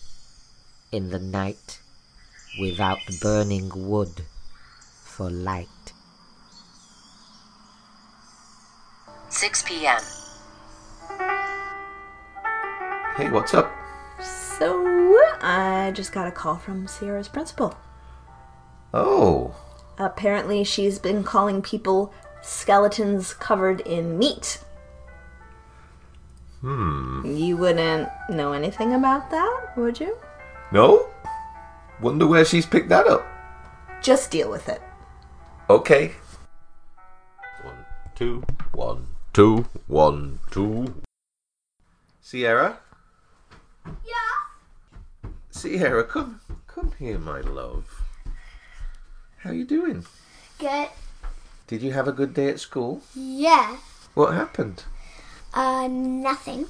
in 0.93 1.09
the 1.09 1.19
night 1.19 1.81
without 2.61 2.99
burning 3.23 3.71
wood 3.75 4.25
for 5.03 5.31
light. 5.31 5.80
6 9.41 9.63
p.m. 9.63 10.01
Hey, 13.17 13.31
what's 13.31 13.55
up? 13.55 13.73
So, 14.21 15.19
I 15.41 15.93
just 15.95 16.13
got 16.13 16.27
a 16.27 16.31
call 16.31 16.59
from 16.59 16.87
Sierra's 16.87 17.27
principal. 17.27 17.75
Oh, 18.93 19.55
Apparently, 19.97 20.63
she's 20.63 20.99
been 20.99 21.25
calling 21.25 21.63
people 21.63 22.13
skeletons 22.43 23.33
covered 23.33 23.81
in 23.81 24.19
meat. 24.19 24.63
Hmm. 26.61 27.23
You 27.25 27.57
wouldn't 27.57 28.11
know 28.29 28.53
anything 28.53 28.93
about 28.93 29.31
that, 29.31 29.73
would 29.75 29.99
you? 30.01 30.19
no? 30.71 31.09
Wonder 32.03 32.27
where 32.27 32.45
she's 32.45 32.67
picked 32.67 32.91
that 32.91 33.07
up. 33.07 33.27
Just 34.03 34.31
deal 34.31 34.51
with 34.51 34.69
it. 34.69 34.83
Okay. 35.71 36.13
One, 37.63 37.87
two, 38.15 38.43
one, 38.73 39.07
two, 39.33 39.67
one, 39.87 40.41
two. 40.51 41.03
Sierra? 42.21 42.79
Yeah? 43.87 45.31
Sierra, 45.51 46.05
come, 46.05 46.41
come 46.67 46.93
here, 46.99 47.19
my 47.19 47.41
love. 47.41 48.03
How 49.39 49.51
are 49.51 49.55
you 49.55 49.65
doing? 49.65 50.05
Good. 50.59 50.89
Did 51.67 51.83
you 51.83 51.93
have 51.93 52.09
a 52.09 52.13
good 52.13 52.35
day 52.35 52.49
at 52.49 52.61
school? 52.61 53.03
Yeah. 53.15 53.77
What 54.15 54.35
happened? 54.35 54.85
Uh, 55.55 55.89
nothing. 55.89 56.67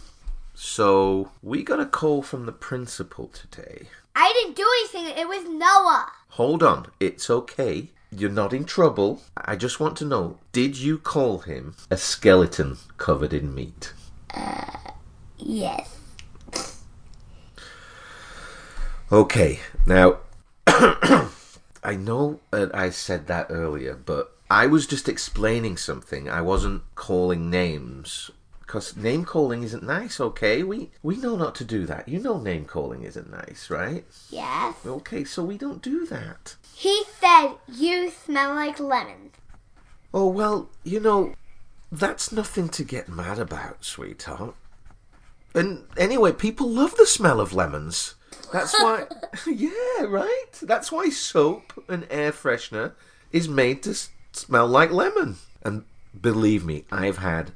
So, 0.55 1.31
we 1.43 1.62
got 1.62 1.81
a 1.81 1.87
call 1.87 2.23
from 2.23 2.45
the 2.45 2.52
principal 2.52 3.29
today. 3.29 3.87
I 4.14 4.33
didn't 4.35 4.57
do 4.57 4.67
anything. 4.81 5.19
It 5.19 5.26
was 5.29 5.49
Noah. 5.49 6.12
Hold 6.31 6.62
on, 6.62 6.87
it's 7.00 7.31
okay. 7.31 7.88
You're 8.14 8.31
not 8.31 8.52
in 8.52 8.64
trouble. 8.64 9.23
I 9.37 9.55
just 9.57 9.79
want 9.79 9.97
to 9.99 10.05
know 10.05 10.38
did 10.52 10.76
you 10.76 10.99
call 10.99 11.38
him 11.40 11.76
a 11.90 11.97
skeleton 11.97 12.79
covered 12.97 13.33
in 13.33 13.55
meat? 13.55 13.93
Uh, 14.35 14.90
yes. 15.38 15.97
Okay, 19.12 19.61
now 19.87 20.19
I 20.67 21.97
know 21.97 22.40
that 22.50 22.75
I 22.75 22.90
said 22.90 23.26
that 23.29 23.47
earlier, 23.50 23.95
but 23.95 24.37
I 24.50 24.67
was 24.67 24.87
just 24.87 25.09
explaining 25.09 25.76
something. 25.76 26.29
I 26.29 26.40
wasn't 26.40 26.83
calling 26.97 27.50
names 27.50 28.31
because 28.71 28.97
name 28.97 29.25
calling 29.25 29.65
isn't 29.65 29.83
nice. 29.83 30.21
Okay, 30.21 30.62
we 30.62 30.93
we 31.03 31.17
know 31.17 31.35
not 31.35 31.57
to 31.57 31.65
do 31.65 31.87
that. 31.87 32.07
You 32.07 32.21
know 32.21 32.39
name 32.39 32.65
calling 32.65 33.03
isn't 33.03 33.29
nice, 33.29 33.69
right? 33.69 34.05
Yes. 34.31 34.77
Okay, 34.87 35.25
so 35.25 35.43
we 35.43 35.59
don't 35.59 35.83
do 35.83 36.07
that. 36.07 36.55
He 36.77 37.03
said 37.19 37.55
you 37.67 38.12
smell 38.12 38.55
like 38.55 38.79
lemons. 38.79 39.35
Oh, 40.15 40.29
well, 40.29 40.71
you 40.85 41.00
know, 41.00 41.35
that's 41.91 42.31
nothing 42.31 42.69
to 42.69 42.85
get 42.85 43.09
mad 43.09 43.41
about, 43.41 43.85
sweetheart. 43.85 44.55
And 45.53 45.83
anyway, 45.97 46.31
people 46.31 46.69
love 46.69 46.95
the 46.95 47.07
smell 47.07 47.41
of 47.41 47.53
lemons. 47.53 48.15
That's 48.53 48.73
why, 48.81 49.07
yeah, 49.49 50.05
right? 50.07 50.53
That's 50.62 50.93
why 50.93 51.09
soap 51.09 51.73
and 51.89 52.07
air 52.09 52.31
freshener 52.31 52.93
is 53.33 53.49
made 53.49 53.83
to 53.83 53.91
s- 53.91 54.11
smell 54.31 54.69
like 54.69 54.93
lemon. 54.93 55.39
And 55.61 55.87
believe 56.21 56.65
me, 56.65 56.85
I've 56.93 57.19
had 57.19 57.50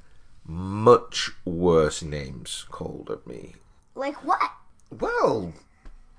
much 0.47 1.31
worse 1.45 2.03
names 2.03 2.67
called 2.71 3.11
at 3.11 3.27
me. 3.27 3.55
Like 3.95 4.17
what? 4.25 4.41
Well, 4.91 5.53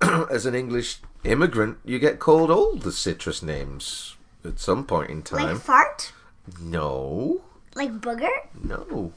as 0.30 0.46
an 0.46 0.54
English 0.54 0.98
immigrant, 1.24 1.78
you 1.84 1.98
get 1.98 2.18
called 2.18 2.50
all 2.50 2.76
the 2.76 2.92
citrus 2.92 3.42
names 3.42 4.16
at 4.44 4.58
some 4.58 4.84
point 4.84 5.10
in 5.10 5.22
time. 5.22 5.54
Like 5.54 5.56
fart? 5.62 6.12
no, 6.60 7.42
Like 7.74 7.92
booger? 8.00 8.28
no. 8.62 9.12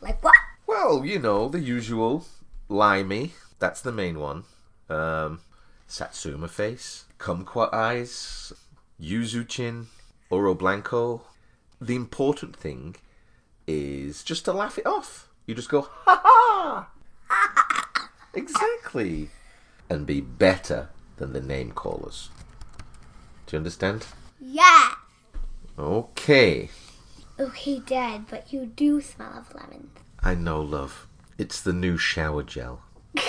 Like 0.00 0.22
what? 0.22 0.34
Well, 0.66 1.04
you 1.04 1.18
know, 1.18 1.48
the 1.48 1.60
usual. 1.60 2.24
Limey, 2.68 3.32
that's 3.58 3.80
the 3.82 3.90
main 3.92 4.20
one. 4.20 4.44
Um, 4.88 5.40
Satsuma 5.88 6.46
face, 6.48 7.04
kumquat 7.18 7.74
eyes, 7.74 8.52
yuzu 9.02 9.46
chin, 9.48 9.88
oro 10.30 10.54
blanco. 10.54 11.22
The 11.80 11.96
important 11.96 12.54
thing 12.54 12.94
is 13.70 14.22
just 14.22 14.44
to 14.44 14.52
laugh 14.52 14.78
it 14.78 14.86
off. 14.86 15.28
You 15.46 15.54
just 15.54 15.68
go, 15.68 15.82
ha 15.82 16.88
ha! 17.28 18.08
exactly. 18.34 19.30
And 19.88 20.06
be 20.06 20.20
better 20.20 20.88
than 21.16 21.32
the 21.32 21.40
name 21.40 21.72
callers. 21.72 22.30
Do 23.46 23.56
you 23.56 23.58
understand? 23.58 24.06
Yeah. 24.40 24.92
Okay. 25.78 26.70
Okay, 27.38 27.80
Dad, 27.80 28.26
but 28.28 28.52
you 28.52 28.66
do 28.66 29.00
smell 29.00 29.38
of 29.38 29.54
lemon. 29.54 29.90
I 30.22 30.34
know, 30.34 30.60
love. 30.60 31.06
It's 31.38 31.60
the 31.60 31.72
new 31.72 31.96
shower 31.96 32.42
gel. 32.42 32.82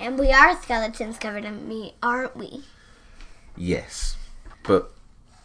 And 0.00 0.16
we 0.16 0.30
are 0.30 0.60
skeletons 0.62 1.18
covered 1.18 1.44
in 1.44 1.66
meat, 1.68 1.94
aren't 2.00 2.36
we? 2.36 2.62
Yes. 3.56 4.16
But 4.62 4.92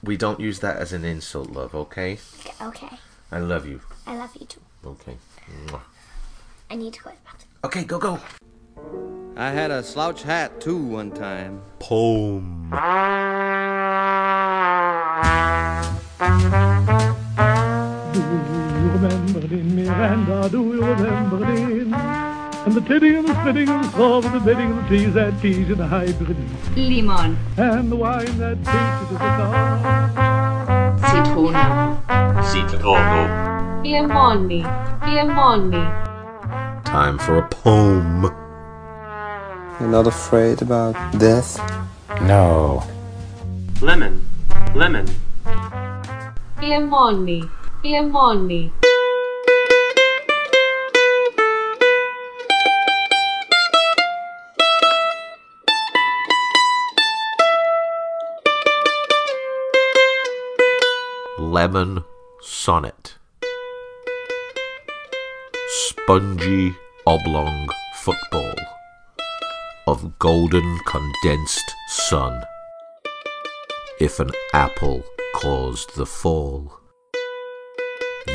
we 0.03 0.15
don't 0.15 0.39
use 0.39 0.60
that 0.60 0.77
as 0.77 0.93
an 0.93 1.03
insult, 1.03 1.50
love, 1.50 1.74
okay? 1.74 2.19
Okay. 2.62 3.00
I 3.32 3.39
love 3.39 3.68
you. 3.68 3.82
I 4.06 4.15
love 4.15 4.36
you 4.39 4.46
too. 4.46 4.62
Okay. 4.86 5.18
Mwah. 5.68 5.82
I 6.70 6.75
need 6.75 6.94
to 6.94 7.01
go 7.03 7.10
to 7.12 7.15
the 7.15 7.22
bathroom. 7.24 7.50
Okay, 7.63 7.84
go, 7.84 7.98
go. 8.00 8.20
I 9.36 9.50
had 9.50 9.72
a 9.72 9.82
slouch 9.84 10.24
hat 10.24 10.62
too 10.62 10.77
one 10.77 11.12
time. 11.12 11.62
Poem. 11.80 12.70
Do 18.13 18.20
you 18.20 18.89
remember 18.92 19.39
in 19.56 19.75
Miranda? 19.75 20.50
Do 20.50 20.60
you 20.75 20.84
remember 20.84 21.46
in? 21.46 21.94
And 21.94 22.74
the 22.75 22.82
titting 22.82 23.15
and 23.18 23.27
the 23.27 23.42
spitting 23.42 23.70
and 23.70 23.84
the 23.84 23.92
saw 23.92 24.22
and 24.22 24.34
the 24.36 24.39
bidding 24.39 24.72
and 24.72 24.86
the 24.86 24.89
tease 24.89 25.13
that 25.15 25.42
tease 25.42 25.70
in 25.70 25.77
the 25.77 25.88
hybrid. 25.88 26.38
Limon, 26.77 27.38
And 27.58 27.92
the 27.92 27.96
wine 27.96 28.38
that 28.38 28.58
tasted 28.63 28.72
as 28.74 29.12
a 29.12 29.15
star. 29.15 30.23
Zitrone, 31.13 32.01
Citrono. 32.50 33.82
Limoni, 33.84 34.63
Limoni. 35.03 35.84
Time 36.86 37.20
for 37.20 37.38
a 37.38 37.48
poem. 37.50 38.24
You're 39.79 39.89
not 39.89 40.08
afraid 40.08 40.63
about 40.63 40.96
death? 41.20 41.62
No. 42.22 42.82
Lemon. 43.79 44.25
Lemon. 44.74 45.05
Limoni, 46.57 47.48
Limoni. 47.83 48.82
Lemon 61.63 62.03
sonnet. 62.41 63.15
Spongy 65.87 66.75
oblong 67.07 67.69
football 68.01 68.55
of 69.87 70.19
golden 70.19 70.77
condensed 70.85 71.73
sun. 71.87 72.43
If 74.01 74.19
an 74.19 74.31
apple 74.53 75.05
caused 75.35 75.95
the 75.95 76.05
fall, 76.05 76.81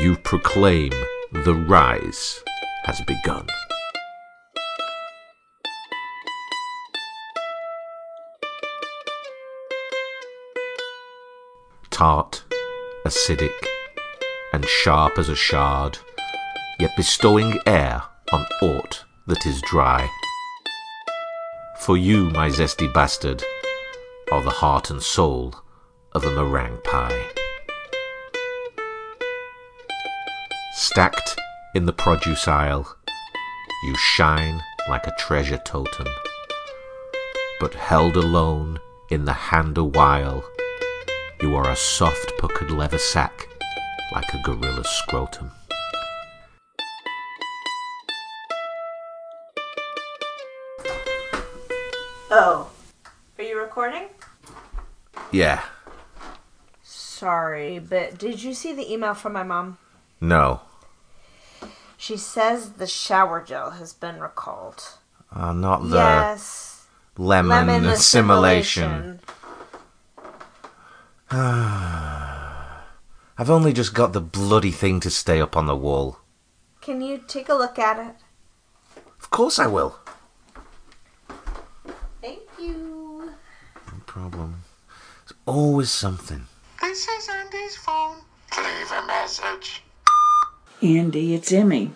you 0.01 0.15
proclaim 0.15 0.89
the 1.31 1.53
rise 1.53 2.43
has 2.85 2.99
begun. 3.05 3.45
Tart, 11.91 12.43
acidic, 13.05 13.65
and 14.53 14.65
sharp 14.65 15.17
as 15.17 15.29
a 15.29 15.35
shard, 15.35 15.97
yet 16.79 16.95
bestowing 16.95 17.59
air 17.65 18.03
on 18.31 18.45
aught 18.61 19.05
that 19.27 19.45
is 19.45 19.61
dry. 19.61 20.09
For 21.79 21.97
you, 21.97 22.29
my 22.31 22.49
zesty 22.49 22.93
bastard, 22.93 23.43
are 24.31 24.43
the 24.43 24.49
heart 24.49 24.89
and 24.89 25.01
soul 25.01 25.55
of 26.13 26.25
a 26.25 26.31
meringue 26.31 26.81
pie. 26.83 27.25
Stacked 30.73 31.39
in 31.75 31.85
the 31.85 31.93
produce 31.93 32.47
aisle, 32.47 32.95
you 33.85 33.95
shine 33.95 34.61
like 34.89 35.07
a 35.07 35.15
treasure 35.17 35.61
totem. 35.65 36.07
But 37.59 37.73
held 37.73 38.17
alone 38.17 38.79
in 39.09 39.25
the 39.25 39.33
hand 39.33 39.77
a 39.77 39.83
while, 39.83 40.43
you 41.41 41.55
are 41.55 41.69
a 41.69 41.75
soft 41.75 42.33
puckered 42.37 42.71
leather 42.71 42.97
sack 42.97 43.47
like 44.13 44.33
a 44.33 44.41
gorilla's 44.43 44.87
scrotum. 44.89 45.51
Oh. 52.31 52.69
Are 53.37 53.43
you 53.43 53.59
recording? 53.59 54.07
Yeah, 55.31 55.61
Sorry, 56.81 57.79
but 57.79 58.17
did 58.17 58.41
you 58.41 58.53
see 58.53 58.73
the 58.73 58.91
email 58.91 59.13
from 59.13 59.33
my 59.33 59.43
mom? 59.43 59.77
no. 60.21 60.61
She 61.97 62.15
says 62.15 62.71
the 62.73 62.87
shower 62.87 63.43
gel 63.45 63.71
has 63.71 63.91
been 63.91 64.21
recalled. 64.21 64.81
Uh, 65.35 65.51
not 65.51 65.81
the 65.89 65.97
yes. 65.97 66.85
lemon, 67.17 67.49
Lemon 67.67 67.85
assimilation. 67.85 68.83
assimilation. 68.85 69.19
Ah, 71.31 72.85
I've 73.37 73.51
only 73.51 73.71
just 73.71 73.93
got 73.93 74.13
the 74.13 74.21
bloody 74.21 74.71
thing 74.71 74.99
to 75.01 75.11
stay 75.11 75.39
up 75.39 75.55
on 75.55 75.67
the 75.67 75.75
wall. 75.75 76.19
Can 76.81 77.01
you 77.01 77.21
take 77.27 77.49
a 77.49 77.53
look 77.53 77.77
at 77.77 77.99
it? 77.99 78.15
Of 79.19 79.29
course 79.29 79.59
I 79.59 79.67
will. 79.67 79.95
Thank 82.21 82.39
you. 82.59 83.31
No 83.87 83.99
problem. 84.07 84.63
There's 85.27 85.37
always 85.45 85.91
something. 85.91 86.47
This 86.81 87.07
is 87.07 87.29
Andy's 87.29 87.75
phone. 87.75 88.17
Leave 88.57 88.91
a 88.91 89.05
message. 89.05 89.83
Andy, 90.81 91.35
it's 91.35 91.51
Emmy. 91.51 91.91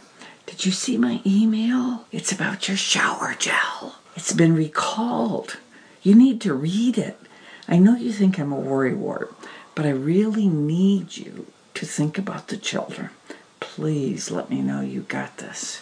Did 0.46 0.66
you 0.66 0.72
see 0.72 0.98
my 0.98 1.22
email? 1.26 2.06
It's 2.12 2.32
about 2.32 2.68
your 2.68 2.78
shower 2.78 3.36
gel. 3.40 3.96
It's 4.16 4.34
been 4.34 4.54
recalled. 4.56 5.58
You 6.04 6.14
need 6.14 6.40
to 6.42 6.54
read 6.54 7.00
it. 7.00 7.18
I 7.68 7.78
know 7.78 7.96
you 7.96 8.12
think 8.12 8.40
I'm 8.40 8.52
a 8.52 8.58
worrywart, 8.58 9.34
but 9.76 9.86
I 9.86 9.90
really 9.90 10.48
need 10.48 11.18
you 11.18 11.48
to 11.76 11.86
think 11.86 12.18
about 12.18 12.48
the 12.48 12.58
children. 12.58 13.10
Please 13.60 14.30
let 14.30 14.50
me 14.50 14.62
know 14.62 14.82
you 14.82 15.02
got 15.02 15.38
this. 15.38 15.82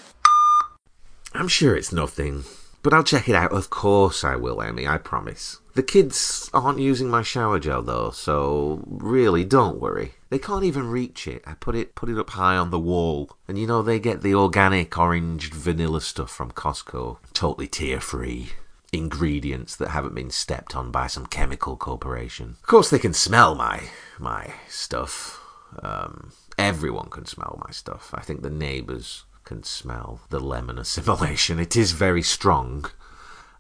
I'm 1.34 1.48
sure 1.48 1.76
it's 1.76 1.92
nothing, 1.92 2.44
but 2.84 2.94
I'll 2.94 3.04
check 3.04 3.28
it 3.28 3.36
out. 3.36 3.52
Of 3.52 3.70
course 3.70 4.24
I 4.24 4.36
will, 4.36 4.62
Emmy, 4.62 4.88
I 4.88 4.98
promise. 4.98 5.60
The 5.74 5.84
kids 5.84 6.50
aren't 6.54 6.80
using 6.80 7.10
my 7.10 7.22
shower 7.22 7.58
gel 7.58 7.82
though, 7.82 8.12
so 8.12 8.84
really 8.86 9.46
don't 9.46 9.80
worry. 9.80 10.16
They 10.30 10.40
can't 10.40 10.66
even 10.66 10.90
reach 10.90 11.28
it. 11.28 11.44
I 11.48 11.54
put 11.54 11.76
it 11.76 11.96
put 11.96 12.10
it 12.10 12.18
up 12.18 12.32
high 12.32 12.58
on 12.58 12.72
the 12.72 12.80
wall. 12.80 13.32
And 13.48 13.58
you 13.58 13.68
know 13.68 13.82
they 13.82 14.00
get 14.00 14.22
the 14.22 14.36
organic 14.36 14.98
orange 14.98 15.52
vanilla 15.52 16.02
stuff 16.02 16.30
from 16.30 16.52
Costco. 16.52 17.18
Totally 17.34 17.68
tear 17.68 18.02
free. 18.02 18.50
Ingredients 18.94 19.76
that 19.78 19.90
haven't 19.90 20.16
been 20.16 20.32
stepped 20.32 20.76
on 20.76 20.92
by 20.92 21.08
some 21.08 21.26
chemical 21.26 21.78
corporation. 21.78 22.58
Of 22.62 22.68
course 22.68 22.90
they 22.90 23.00
can 23.00 23.14
smell 23.14 23.56
my 23.56 23.84
my 24.20 24.54
stuff. 24.68 25.40
Um 25.82 26.34
everyone 26.58 27.10
can 27.10 27.26
smell 27.26 27.62
my 27.66 27.72
stuff. 27.72 28.14
I 28.14 28.22
think 28.22 28.42
the 28.42 28.50
neighbours 28.50 29.24
can 29.46 29.64
smell 29.64 30.20
the 30.30 30.40
lemon 30.40 30.78
assimilation. 30.78 31.60
It 31.60 31.76
is 31.76 31.94
very 31.94 32.22
strong. 32.22 32.86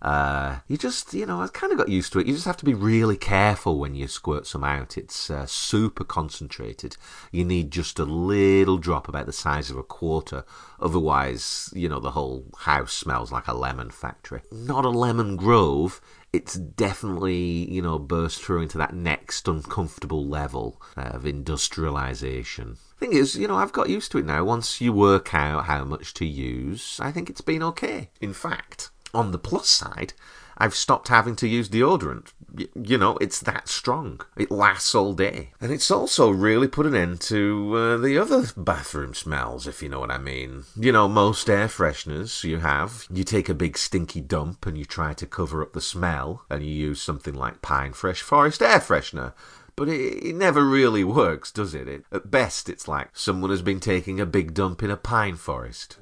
Uh, 0.01 0.57
you 0.67 0.77
just, 0.77 1.13
you 1.13 1.25
know, 1.25 1.41
I 1.41 1.47
kind 1.47 1.71
of 1.71 1.77
got 1.77 1.89
used 1.89 2.11
to 2.13 2.19
it. 2.19 2.25
You 2.25 2.33
just 2.33 2.45
have 2.45 2.57
to 2.57 2.65
be 2.65 2.73
really 2.73 3.17
careful 3.17 3.77
when 3.77 3.93
you 3.93 4.07
squirt 4.07 4.47
some 4.47 4.63
out. 4.63 4.97
It's 4.97 5.29
uh, 5.29 5.45
super 5.45 6.03
concentrated. 6.03 6.97
You 7.31 7.45
need 7.45 7.71
just 7.71 7.99
a 7.99 8.05
little 8.05 8.77
drop 8.77 9.07
about 9.07 9.27
the 9.27 9.33
size 9.33 9.69
of 9.69 9.77
a 9.77 9.83
quarter. 9.83 10.43
Otherwise, 10.79 11.69
you 11.73 11.87
know, 11.87 11.99
the 11.99 12.11
whole 12.11 12.45
house 12.59 12.93
smells 12.93 13.31
like 13.31 13.47
a 13.47 13.53
lemon 13.53 13.91
factory. 13.91 14.41
Not 14.51 14.85
a 14.85 14.89
lemon 14.89 15.35
grove. 15.35 16.01
It's 16.33 16.55
definitely, 16.55 17.69
you 17.71 17.81
know, 17.81 17.99
burst 17.99 18.41
through 18.41 18.61
into 18.61 18.77
that 18.77 18.95
next 18.95 19.47
uncomfortable 19.47 20.25
level 20.25 20.81
of 20.95 21.25
industrialization. 21.25 22.77
Thing 22.99 23.13
is, 23.13 23.35
you 23.35 23.47
know, 23.47 23.57
I've 23.57 23.73
got 23.73 23.89
used 23.89 24.11
to 24.13 24.19
it 24.19 24.25
now. 24.25 24.45
Once 24.45 24.79
you 24.79 24.93
work 24.93 25.33
out 25.35 25.65
how 25.65 25.83
much 25.83 26.13
to 26.15 26.25
use, 26.25 26.99
I 27.01 27.11
think 27.11 27.29
it's 27.29 27.41
been 27.41 27.61
okay. 27.63 28.11
In 28.21 28.33
fact, 28.33 28.91
on 29.13 29.31
the 29.31 29.39
plus 29.39 29.67
side, 29.67 30.13
I've 30.57 30.75
stopped 30.75 31.07
having 31.07 31.35
to 31.37 31.47
use 31.47 31.69
deodorant. 31.69 32.33
Y- 32.53 32.67
you 32.75 32.97
know, 32.97 33.17
it's 33.17 33.39
that 33.39 33.67
strong. 33.67 34.21
It 34.37 34.51
lasts 34.51 34.93
all 34.93 35.13
day. 35.13 35.53
And 35.59 35.71
it's 35.71 35.89
also 35.89 36.29
really 36.29 36.67
put 36.67 36.85
an 36.85 36.93
end 36.93 37.21
to 37.21 37.73
uh, 37.75 37.97
the 37.97 38.17
other 38.17 38.43
bathroom 38.55 39.15
smells, 39.15 39.65
if 39.65 39.81
you 39.81 39.89
know 39.89 39.99
what 39.99 40.11
I 40.11 40.19
mean. 40.19 40.65
You 40.75 40.91
know, 40.91 41.07
most 41.07 41.49
air 41.49 41.67
fresheners 41.67 42.43
you 42.43 42.59
have, 42.59 43.07
you 43.09 43.23
take 43.23 43.49
a 43.49 43.55
big 43.55 43.77
stinky 43.77 44.21
dump 44.21 44.67
and 44.67 44.77
you 44.77 44.85
try 44.85 45.13
to 45.13 45.25
cover 45.25 45.63
up 45.63 45.73
the 45.73 45.81
smell, 45.81 46.45
and 46.47 46.63
you 46.63 46.71
use 46.71 47.01
something 47.01 47.33
like 47.33 47.63
Pine 47.63 47.93
Fresh 47.93 48.21
Forest 48.21 48.61
air 48.61 48.79
freshener. 48.79 49.33
But 49.75 49.89
it, 49.89 50.23
it 50.23 50.35
never 50.35 50.63
really 50.63 51.03
works, 51.03 51.51
does 51.51 51.73
it? 51.73 51.87
it? 51.87 52.05
At 52.11 52.29
best, 52.29 52.69
it's 52.69 52.87
like 52.87 53.09
someone 53.13 53.49
has 53.49 53.63
been 53.63 53.79
taking 53.79 54.19
a 54.19 54.27
big 54.27 54.53
dump 54.53 54.83
in 54.83 54.91
a 54.91 54.97
pine 54.97 55.37
forest. 55.37 55.97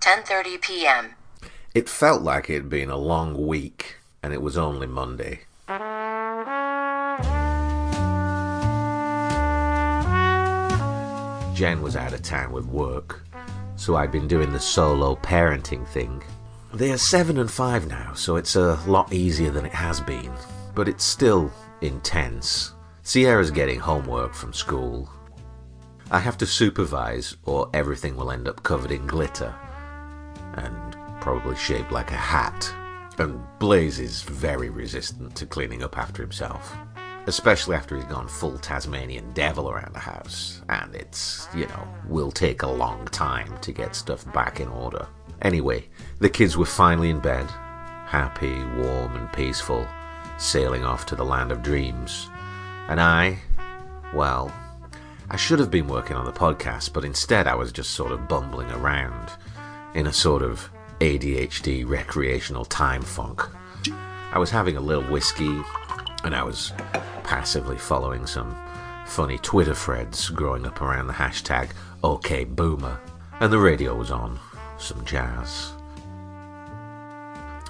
10:30 0.00 0.62
p.m. 0.62 1.14
It 1.72 1.88
felt 1.88 2.22
like 2.22 2.50
it 2.50 2.54
had 2.54 2.68
been 2.68 2.90
a 2.90 2.96
long 2.96 3.46
week, 3.46 3.98
and 4.24 4.32
it 4.32 4.42
was 4.42 4.58
only 4.58 4.88
Monday. 4.88 5.42
Jen 11.54 11.80
was 11.80 11.94
out 11.94 12.12
of 12.12 12.22
town 12.22 12.50
with 12.50 12.66
work, 12.66 13.22
so 13.76 13.94
I'd 13.94 14.10
been 14.10 14.26
doing 14.26 14.52
the 14.52 14.58
solo 14.58 15.14
parenting 15.14 15.86
thing. 15.86 16.24
They 16.74 16.90
are 16.90 16.98
seven 16.98 17.38
and 17.38 17.50
five 17.50 17.86
now, 17.86 18.14
so 18.14 18.34
it's 18.34 18.56
a 18.56 18.80
lot 18.88 19.12
easier 19.12 19.52
than 19.52 19.64
it 19.64 19.72
has 19.72 20.00
been, 20.00 20.32
but 20.74 20.88
it's 20.88 21.04
still 21.04 21.52
intense. 21.82 22.72
Sierra's 23.04 23.52
getting 23.52 23.78
homework 23.78 24.34
from 24.34 24.52
school. 24.52 25.08
I 26.10 26.18
have 26.18 26.36
to 26.38 26.46
supervise, 26.46 27.36
or 27.44 27.70
everything 27.72 28.16
will 28.16 28.32
end 28.32 28.48
up 28.48 28.64
covered 28.64 28.90
in 28.90 29.06
glitter 29.06 29.54
and 30.54 30.96
probably 31.20 31.56
shaped 31.56 31.92
like 31.92 32.10
a 32.10 32.16
hat. 32.16 32.72
And 33.18 33.40
Blaze 33.58 34.00
is 34.00 34.22
very 34.22 34.70
resistant 34.70 35.36
to 35.36 35.46
cleaning 35.46 35.82
up 35.82 35.98
after 35.98 36.22
himself, 36.22 36.74
especially 37.26 37.76
after 37.76 37.96
he's 37.96 38.04
gone 38.06 38.28
full 38.28 38.58
Tasmanian 38.58 39.32
devil 39.32 39.70
around 39.70 39.94
the 39.94 40.00
house, 40.00 40.62
and 40.70 40.94
it's, 40.94 41.46
you 41.54 41.66
know, 41.66 41.88
will 42.08 42.30
take 42.30 42.62
a 42.62 42.70
long 42.70 43.04
time 43.06 43.58
to 43.60 43.72
get 43.72 43.94
stuff 43.94 44.30
back 44.32 44.60
in 44.60 44.68
order. 44.68 45.06
Anyway, 45.42 45.86
the 46.18 46.30
kids 46.30 46.56
were 46.56 46.64
finally 46.64 47.10
in 47.10 47.20
bed, 47.20 47.46
happy, 48.06 48.64
warm, 48.76 49.14
and 49.16 49.32
peaceful, 49.32 49.86
sailing 50.38 50.84
off 50.84 51.04
to 51.06 51.14
the 51.14 51.24
land 51.24 51.52
of 51.52 51.62
dreams. 51.62 52.28
And 52.88 53.00
I, 53.00 53.38
well, 54.14 54.52
I 55.30 55.36
should 55.36 55.58
have 55.58 55.70
been 55.70 55.86
working 55.88 56.16
on 56.16 56.24
the 56.24 56.32
podcast, 56.32 56.92
but 56.92 57.04
instead 57.04 57.46
I 57.46 57.54
was 57.54 57.70
just 57.70 57.90
sort 57.90 58.12
of 58.12 58.28
bumbling 58.28 58.70
around 58.70 59.30
in 59.94 60.06
a 60.06 60.12
sort 60.12 60.42
of 60.42 60.70
ADHD 61.00 61.88
recreational 61.88 62.64
time 62.64 63.02
funk. 63.02 63.42
I 64.32 64.38
was 64.38 64.50
having 64.50 64.76
a 64.76 64.80
little 64.80 65.04
whiskey 65.04 65.60
and 66.24 66.34
I 66.34 66.42
was 66.42 66.72
passively 67.24 67.78
following 67.78 68.26
some 68.26 68.54
funny 69.06 69.38
Twitter 69.38 69.74
threads 69.74 70.28
growing 70.28 70.66
up 70.66 70.82
around 70.82 71.06
the 71.06 71.12
hashtag 71.12 71.70
OKBoomer, 72.04 72.98
and 73.40 73.52
the 73.52 73.58
radio 73.58 73.96
was 73.96 74.10
on, 74.10 74.38
some 74.78 75.04
jazz. 75.04 75.72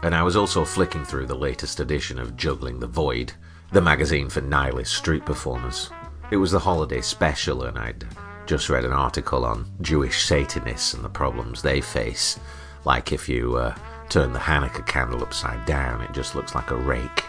And 0.02 0.14
I 0.14 0.22
was 0.22 0.36
also 0.36 0.64
flicking 0.64 1.04
through 1.04 1.26
the 1.26 1.34
latest 1.34 1.78
edition 1.78 2.18
of 2.18 2.36
Juggling 2.36 2.80
the 2.80 2.86
Void, 2.86 3.32
the 3.70 3.80
magazine 3.80 4.28
for 4.28 4.40
nihilist 4.40 4.92
street 4.92 5.24
performers. 5.24 5.90
It 6.30 6.36
was 6.36 6.52
the 6.52 6.58
holiday 6.58 7.00
special, 7.00 7.62
and 7.62 7.78
I'd 7.78 8.06
just 8.46 8.68
read 8.68 8.84
an 8.84 8.92
article 8.92 9.44
on 9.44 9.66
Jewish 9.80 10.24
Satanists 10.24 10.94
and 10.94 11.04
the 11.04 11.08
problems 11.08 11.62
they 11.62 11.80
face. 11.80 12.38
Like 12.84 13.12
if 13.12 13.28
you 13.28 13.56
uh, 13.56 13.74
turn 14.08 14.32
the 14.32 14.38
Hanukkah 14.38 14.86
candle 14.86 15.22
upside 15.22 15.66
down, 15.66 16.00
it 16.02 16.12
just 16.12 16.34
looks 16.34 16.54
like 16.54 16.70
a 16.70 16.76
rake. 16.76 17.24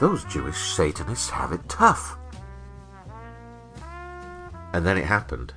Those 0.00 0.24
Jewish 0.24 0.56
Satanists 0.56 1.30
have 1.30 1.52
it 1.52 1.68
tough. 1.68 2.18
And 4.72 4.84
then 4.84 4.98
it 4.98 5.04
happened. 5.04 5.52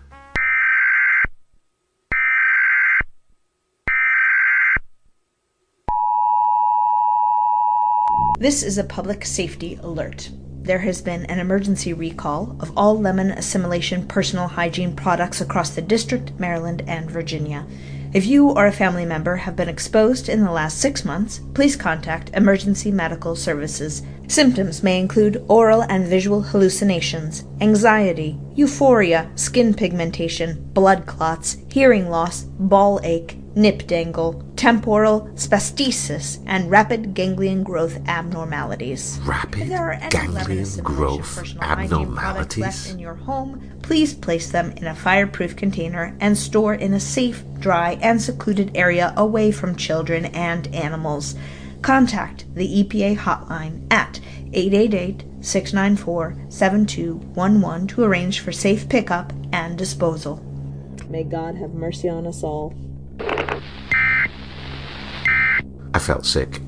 This 8.38 8.62
is 8.62 8.78
a 8.78 8.84
public 8.84 9.26
safety 9.26 9.80
alert. 9.82 10.30
There 10.66 10.80
has 10.80 11.00
been 11.00 11.26
an 11.26 11.38
emergency 11.38 11.94
recall 11.94 12.56
of 12.60 12.76
all 12.76 13.00
lemon 13.00 13.30
assimilation 13.30 14.08
personal 14.08 14.48
hygiene 14.48 14.96
products 14.96 15.40
across 15.40 15.70
the 15.70 15.82
district, 15.84 16.32
Maryland, 16.40 16.82
and 16.88 17.10
Virginia. 17.10 17.68
If 18.14 18.26
you 18.26 18.50
or 18.50 18.66
a 18.66 18.72
family 18.72 19.06
member 19.06 19.36
have 19.36 19.56
been 19.56 19.70
exposed 19.70 20.28
in 20.28 20.44
the 20.44 20.52
last 20.52 20.80
six 20.80 21.06
months, 21.06 21.40
please 21.54 21.76
contact 21.76 22.32
Emergency 22.34 22.92
Medical 22.92 23.36
Services. 23.36 24.02
Symptoms 24.28 24.82
may 24.82 25.00
include 25.00 25.46
oral 25.48 25.84
and 25.84 26.08
visual 26.08 26.42
hallucinations, 26.42 27.44
anxiety, 27.62 28.40
euphoria, 28.56 29.30
skin 29.36 29.72
pigmentation, 29.72 30.68
blood 30.74 31.06
clots, 31.06 31.58
hearing 31.70 32.10
loss, 32.10 32.42
ball 32.44 33.00
ache, 33.04 33.38
nip 33.56 33.88
dangle, 33.88 34.44
temporal 34.56 35.30
spasticus, 35.36 36.40
and 36.46 36.70
rapid 36.70 37.14
ganglion 37.14 37.64
growth 37.64 37.98
abnormalities. 38.08 39.20
Rapid 39.24 39.62
If 39.64 39.70
there 39.70 39.90
are 39.90 39.94
any 39.94 40.28
lemon 40.28 40.34
ganglion 40.34 40.84
growth 40.84 41.36
personal 41.36 41.64
hygiene 41.68 42.14
products 42.14 42.58
left 42.58 42.76
abnormalities. 42.76 42.92
in 42.92 43.00
your 43.00 43.16
home, 43.16 43.72
please 43.82 44.14
place 44.14 44.52
them 44.52 44.72
in 44.72 44.86
a 44.86 44.96
fireproof 44.96 45.56
container 45.56 46.16
and 46.20 46.38
store 46.38 46.74
in 46.74 46.94
a 46.94 47.00
safe, 47.00 47.44
dry, 47.60 47.98
and 48.02 48.22
secluded 48.22 48.76
area 48.76 49.14
away 49.16 49.52
from 49.52 49.76
children 49.76 50.26
and 50.26 50.68
animals. 50.76 51.36
Contact 51.82 52.46
the 52.56 52.84
EPA 52.84 53.18
hotline 53.18 53.86
at 53.92 54.20
888 54.54 55.24
694 55.42 56.36
7211 56.50 57.88
to 57.88 58.04
arrange 58.04 58.40
for 58.40 58.52
safe 58.52 58.90
pickup 58.90 59.32
and 59.52 59.78
disposal. 59.78 60.44
May 61.10 61.24
God 61.24 61.56
have 61.56 61.74
mercy 61.74 62.10
on 62.10 62.26
us 62.26 62.44
all. 62.44 62.74
I 65.94 66.00
felt 66.00 66.26
sick. 66.26 66.62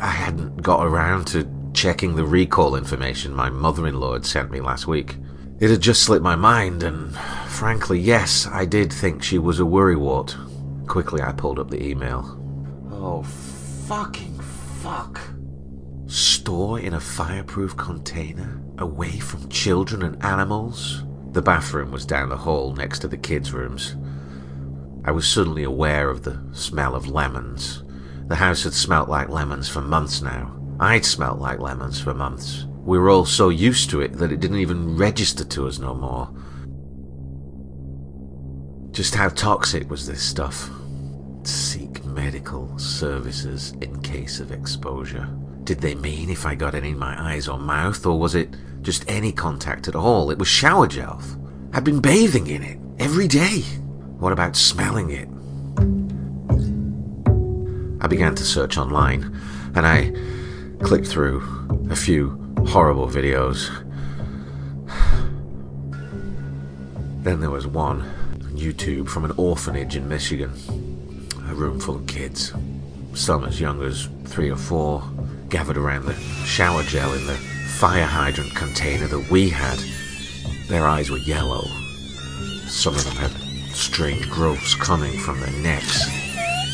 I 0.00 0.06
hadn't 0.08 0.62
got 0.62 0.86
around 0.86 1.26
to 1.28 1.48
checking 1.72 2.16
the 2.16 2.24
recall 2.24 2.76
information 2.76 3.34
my 3.34 3.50
mother 3.50 3.86
in 3.86 3.98
law 3.98 4.12
had 4.12 4.24
sent 4.26 4.50
me 4.50 4.60
last 4.60 4.86
week. 4.86 5.16
It 5.58 5.70
had 5.70 5.80
just 5.80 6.02
slipped 6.02 6.22
my 6.22 6.36
mind, 6.36 6.82
and 6.82 7.16
frankly, 7.48 7.98
yes, 7.98 8.46
I 8.46 8.66
did 8.66 8.92
think 8.92 9.22
she 9.22 9.38
was 9.38 9.58
a 9.58 9.64
worrywart. 9.64 10.36
Quickly, 10.86 11.22
I 11.22 11.32
pulled 11.32 11.58
up 11.58 11.70
the 11.70 11.82
email. 11.82 12.38
Oh, 12.92 13.22
fucking 13.22 14.38
fuck. 14.82 15.18
Store 16.06 16.78
in 16.78 16.94
a 16.94 17.00
fireproof 17.00 17.76
container, 17.76 18.62
away 18.78 19.18
from 19.18 19.48
children 19.48 20.02
and 20.02 20.22
animals? 20.22 21.02
The 21.36 21.42
bathroom 21.42 21.90
was 21.90 22.06
down 22.06 22.30
the 22.30 22.36
hall 22.38 22.72
next 22.72 23.00
to 23.00 23.08
the 23.08 23.18
kids' 23.18 23.52
rooms. 23.52 23.94
I 25.04 25.10
was 25.10 25.28
suddenly 25.28 25.64
aware 25.64 26.08
of 26.08 26.22
the 26.22 26.42
smell 26.52 26.94
of 26.94 27.08
lemons. 27.08 27.84
The 28.26 28.36
house 28.36 28.62
had 28.62 28.72
smelt 28.72 29.10
like 29.10 29.28
lemons 29.28 29.68
for 29.68 29.82
months 29.82 30.22
now. 30.22 30.58
I'd 30.80 31.04
smelt 31.04 31.38
like 31.38 31.58
lemons 31.58 32.00
for 32.00 32.14
months. 32.14 32.64
We 32.86 32.98
were 32.98 33.10
all 33.10 33.26
so 33.26 33.50
used 33.50 33.90
to 33.90 34.00
it 34.00 34.14
that 34.14 34.32
it 34.32 34.40
didn't 34.40 34.60
even 34.60 34.96
register 34.96 35.44
to 35.44 35.68
us 35.68 35.78
no 35.78 35.92
more. 35.92 36.30
Just 38.92 39.14
how 39.14 39.28
toxic 39.28 39.90
was 39.90 40.06
this 40.06 40.22
stuff? 40.22 40.70
Seek 41.42 42.02
medical 42.06 42.78
services 42.78 43.72
in 43.82 44.00
case 44.00 44.40
of 44.40 44.52
exposure. 44.52 45.28
Did 45.66 45.80
they 45.80 45.96
mean 45.96 46.30
if 46.30 46.46
I 46.46 46.54
got 46.54 46.76
any 46.76 46.90
in 46.90 46.98
my 46.98 47.20
eyes 47.20 47.48
or 47.48 47.58
mouth, 47.58 48.06
or 48.06 48.20
was 48.20 48.36
it 48.36 48.54
just 48.82 49.04
any 49.10 49.32
contact 49.32 49.88
at 49.88 49.96
all? 49.96 50.30
It 50.30 50.38
was 50.38 50.46
shower 50.46 50.86
gel. 50.86 51.20
I'd 51.72 51.82
been 51.82 51.98
bathing 51.98 52.46
in 52.46 52.62
it 52.62 52.78
every 53.00 53.26
day. 53.26 53.62
What 54.20 54.32
about 54.32 54.54
smelling 54.54 55.10
it? 55.10 55.28
I 58.00 58.06
began 58.06 58.36
to 58.36 58.44
search 58.44 58.78
online, 58.78 59.24
and 59.74 59.84
I 59.84 60.12
clicked 60.84 61.08
through 61.08 61.42
a 61.90 61.96
few 61.96 62.54
horrible 62.68 63.08
videos. 63.08 63.68
Then 67.24 67.40
there 67.40 67.50
was 67.50 67.66
one 67.66 68.02
on 68.02 68.56
YouTube 68.56 69.08
from 69.08 69.24
an 69.24 69.32
orphanage 69.36 69.96
in 69.96 70.08
Michigan. 70.08 70.52
A 71.50 71.54
room 71.54 71.80
full 71.80 71.96
of 71.96 72.06
kids, 72.06 72.52
some 73.14 73.44
as 73.44 73.60
young 73.60 73.82
as 73.82 74.08
three 74.26 74.48
or 74.48 74.56
four, 74.56 75.02
gathered 75.48 75.76
around 75.76 76.04
the 76.04 76.14
shower 76.44 76.82
gel 76.82 77.12
in 77.12 77.26
the 77.26 77.34
fire 77.34 78.04
hydrant 78.04 78.54
container 78.54 79.06
that 79.06 79.30
we 79.30 79.48
had. 79.48 79.78
Their 80.68 80.86
eyes 80.86 81.10
were 81.10 81.18
yellow. 81.18 81.64
Some 82.66 82.94
of 82.94 83.04
them 83.04 83.16
had 83.16 83.30
strange 83.74 84.28
growths 84.30 84.74
coming 84.74 85.18
from 85.20 85.40
their 85.40 85.52
necks. 85.62 86.04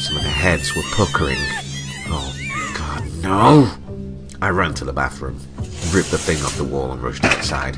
Some 0.07 0.17
of 0.17 0.23
their 0.23 0.33
heads 0.33 0.75
were 0.75 0.83
puckering. 0.93 1.39
Oh, 2.09 2.35
God, 2.77 3.05
no! 3.23 3.71
I 4.41 4.49
ran 4.49 4.75
to 4.75 4.85
the 4.85 4.93
bathroom, 4.93 5.39
ripped 5.93 6.11
the 6.11 6.19
thing 6.19 6.43
off 6.43 6.57
the 6.57 6.65
wall, 6.65 6.93
and 6.93 7.03
rushed 7.03 7.25
outside. 7.25 7.77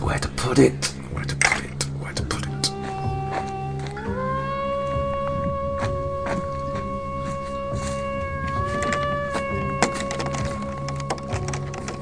Where 0.00 0.18
to 0.18 0.28
put 0.30 0.58
it? 0.58 0.86
Where 1.12 1.24
to 1.24 1.36
put 1.36 1.52
it? 1.52 1.55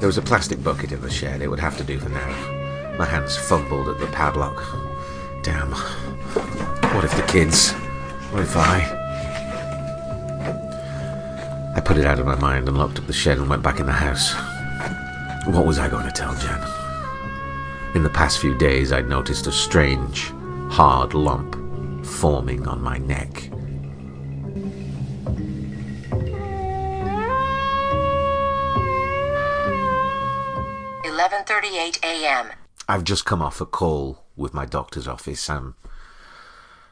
There 0.05 0.09
was 0.09 0.19
a 0.19 0.21
plastic 0.21 0.63
bucket 0.63 0.91
in 0.91 1.01
the 1.01 1.09
shed. 1.09 1.41
It 1.41 1.47
would 1.47 1.59
have 1.59 1.77
to 1.77 1.83
do 1.83 1.97
for 1.97 2.09
now. 2.09 2.95
My 2.95 3.05
hands 3.05 3.35
fumbled 3.35 3.89
at 3.89 3.97
the 3.97 4.05
padlock. 4.05 4.63
Damn. 5.41 5.71
What 6.93 7.03
if 7.03 7.15
the 7.17 7.23
kids? 7.23 7.71
What 8.29 8.43
if 8.43 8.55
I? 8.55 8.81
I 11.75 11.79
put 11.79 11.97
it 11.97 12.05
out 12.05 12.19
of 12.19 12.27
my 12.27 12.35
mind 12.35 12.67
and 12.67 12.77
locked 12.77 12.99
up 12.99 13.07
the 13.07 13.13
shed 13.13 13.39
and 13.39 13.49
went 13.49 13.63
back 13.63 13.79
in 13.79 13.87
the 13.87 13.93
house. 13.93 14.35
What 15.47 15.65
was 15.65 15.79
I 15.79 15.89
going 15.89 16.05
to 16.05 16.11
tell 16.11 16.35
Jen? 16.35 16.61
In 17.95 18.03
the 18.03 18.11
past 18.11 18.37
few 18.37 18.55
days, 18.59 18.91
I'd 18.91 19.09
noticed 19.09 19.47
a 19.47 19.51
strange, 19.51 20.31
hard 20.69 21.15
lump 21.15 21.55
forming 22.05 22.67
on 22.67 22.79
my 22.79 22.99
neck. 22.99 23.49
Eleven 31.55 31.69
thirty-eight 31.69 31.99
a.m. 32.03 32.51
I've 32.89 33.03
just 33.03 33.23
come 33.25 33.41
off 33.41 33.61
a 33.61 33.65
call 33.65 34.23
with 34.35 34.53
my 34.53 34.65
doctor's 34.65 35.07
office. 35.07 35.49
I'm 35.49 35.75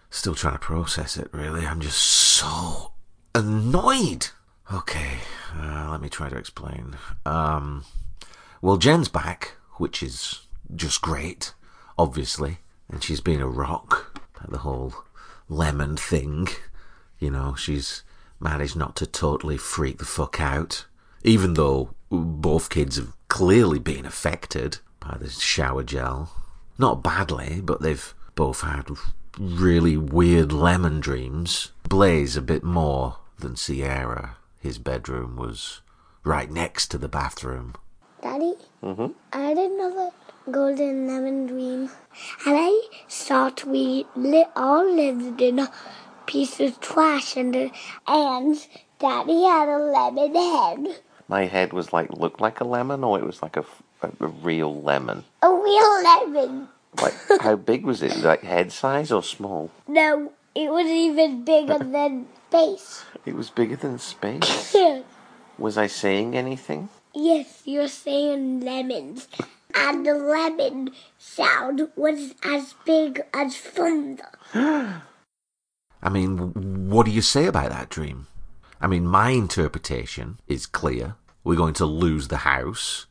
still 0.09 0.35
trying 0.35 0.53
to 0.53 0.59
process 0.59 1.17
it, 1.17 1.27
really. 1.33 1.65
I'm 1.65 1.81
just 1.81 1.97
so 1.97 2.93
annoyed. 3.35 4.27
Okay, 4.73 5.17
uh, 5.55 5.89
let 5.91 6.01
me 6.01 6.07
try 6.07 6.29
to 6.29 6.37
explain. 6.37 6.95
Um, 7.25 7.83
well, 8.61 8.77
Jen's 8.77 9.09
back, 9.09 9.55
which 9.77 10.01
is 10.01 10.47
just 10.73 11.01
great, 11.01 11.53
obviously, 11.97 12.59
and 12.89 13.03
she's 13.03 13.21
been 13.21 13.41
a 13.41 13.49
rock. 13.49 14.21
The 14.47 14.59
whole 14.59 14.93
lemon 15.49 15.97
thing, 15.97 16.47
you 17.19 17.31
know, 17.31 17.55
she's 17.55 18.03
managed 18.39 18.77
not 18.77 18.95
to 18.97 19.07
totally 19.07 19.57
freak 19.57 19.97
the 19.97 20.05
fuck 20.05 20.39
out, 20.39 20.85
even 21.23 21.55
though 21.55 21.95
both 22.09 22.69
kids 22.69 22.95
have 22.97 23.13
clearly 23.33 23.79
been 23.79 24.05
affected 24.05 24.77
by 24.99 25.17
the 25.19 25.27
shower 25.27 25.81
gel. 25.81 26.31
Not 26.77 27.01
badly, 27.01 27.61
but 27.63 27.81
they've 27.81 28.13
both 28.35 28.61
had 28.61 28.89
really 29.39 29.97
weird 29.97 30.51
lemon 30.53 30.99
dreams. 30.99 31.71
Blaze 31.89 32.37
a 32.37 32.43
bit 32.43 32.63
more 32.63 33.17
than 33.39 33.55
Sierra. 33.55 34.37
His 34.59 34.77
bedroom 34.77 35.35
was 35.35 35.81
right 36.23 36.49
next 36.51 36.89
to 36.91 36.99
the 36.99 37.07
bathroom. 37.09 37.73
Daddy, 38.21 38.53
Mm-hmm. 38.83 39.07
I 39.33 39.39
had 39.39 39.57
another 39.57 40.09
golden 40.51 41.07
lemon 41.07 41.47
dream. 41.47 41.89
And 42.45 42.55
I 42.69 42.81
thought 43.09 43.65
we 43.65 44.05
li- 44.15 44.45
all 44.55 44.85
lived 44.93 45.41
in 45.41 45.57
a 45.57 45.71
piece 46.27 46.59
of 46.59 46.79
trash 46.79 47.35
and, 47.35 47.71
and 48.07 48.67
Daddy 48.99 49.43
had 49.43 49.69
a 49.69 49.79
lemon 49.79 50.35
head. 50.35 51.01
My 51.33 51.45
head 51.45 51.73
was 51.73 51.91
like 51.91 52.11
looked 52.13 52.39
like 52.39 52.61
a 52.61 52.63
lemon, 52.63 53.03
or 53.03 53.17
it 53.17 53.25
was 53.25 53.41
like 53.41 53.57
a 53.57 53.65
a 54.03 54.27
real 54.27 54.83
lemon. 54.83 55.23
A 55.41 55.49
real 55.49 56.03
lemon. 56.03 56.67
Like 57.01 57.15
how 57.41 57.55
big 57.55 57.83
was 57.83 58.03
it? 58.03 58.17
Like 58.17 58.43
head 58.43 58.71
size 58.71 59.11
or 59.11 59.23
small? 59.23 59.71
No, 59.87 60.31
it 60.53 60.69
was 60.71 60.85
even 60.85 61.43
bigger 61.43 61.79
than 61.79 62.27
space. 62.49 63.05
It 63.25 63.33
was 63.33 63.49
bigger 63.49 63.75
than 63.75 63.97
space. 63.97 64.75
Was 65.57 65.75
I 65.75 65.87
saying 65.87 66.35
anything? 66.35 66.89
yes, 67.15 67.63
you're 67.65 67.87
saying 67.87 68.61
lemons. 68.61 69.27
And 69.75 70.05
the 70.05 70.13
lemon 70.13 70.91
sound 71.17 71.89
was 71.95 72.35
as 72.43 72.75
big 72.85 73.23
as 73.33 73.57
thunder. 73.57 74.29
I 74.53 76.09
mean, 76.11 76.53
what 76.91 77.07
do 77.07 77.11
you 77.11 77.23
say 77.23 77.47
about 77.47 77.71
that 77.71 77.89
dream? 77.89 78.27
I 78.79 78.85
mean, 78.85 79.07
my 79.07 79.29
interpretation 79.31 80.37
is 80.47 80.67
clear. 80.67 81.15
We're 81.43 81.55
going 81.55 81.73
to 81.75 81.85
lose 81.85 82.27
the 82.27 82.37
house 82.37 83.05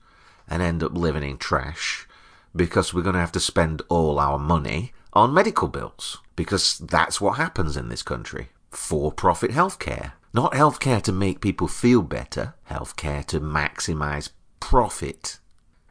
and 0.49 0.63
end 0.63 0.83
up 0.83 0.97
living 0.97 1.23
in 1.23 1.39
trash 1.39 2.07
because 2.55 2.93
we're 2.93 3.03
going 3.03 3.15
to 3.15 3.21
have 3.21 3.33
to 3.33 3.41
spend 3.41 3.83
all 3.89 4.19
our 4.19 4.39
money 4.39 4.93
on 5.13 5.35
medical 5.35 5.69
bills 5.69 6.19
because 6.37 6.79
that's 6.79 7.21
what 7.21 7.37
happens 7.37 7.77
in 7.77 7.89
this 7.89 8.03
country. 8.03 8.49
For 8.71 9.13
profit 9.13 9.51
healthcare. 9.51 10.13
Not 10.35 10.53
healthcare 10.53 11.03
to 11.03 11.13
make 11.13 11.43
people 11.43 11.69
feel 11.69 12.01
better, 12.03 12.55
healthcare 12.71 13.25
to 13.27 13.41
maximize 13.41 14.31
profit. 14.61 15.39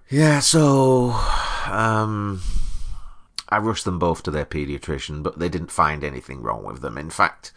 Yeah, 0.09 0.39
so 0.39 1.11
um 1.67 2.41
I 3.49 3.57
rushed 3.57 3.85
them 3.85 3.99
both 3.99 4.23
to 4.23 4.31
their 4.31 4.45
paediatrician, 4.45 5.21
but 5.21 5.37
they 5.37 5.49
didn't 5.49 5.71
find 5.71 6.03
anything 6.03 6.41
wrong 6.41 6.63
with 6.63 6.81
them. 6.81 6.97
In 6.97 7.09
fact, 7.09 7.51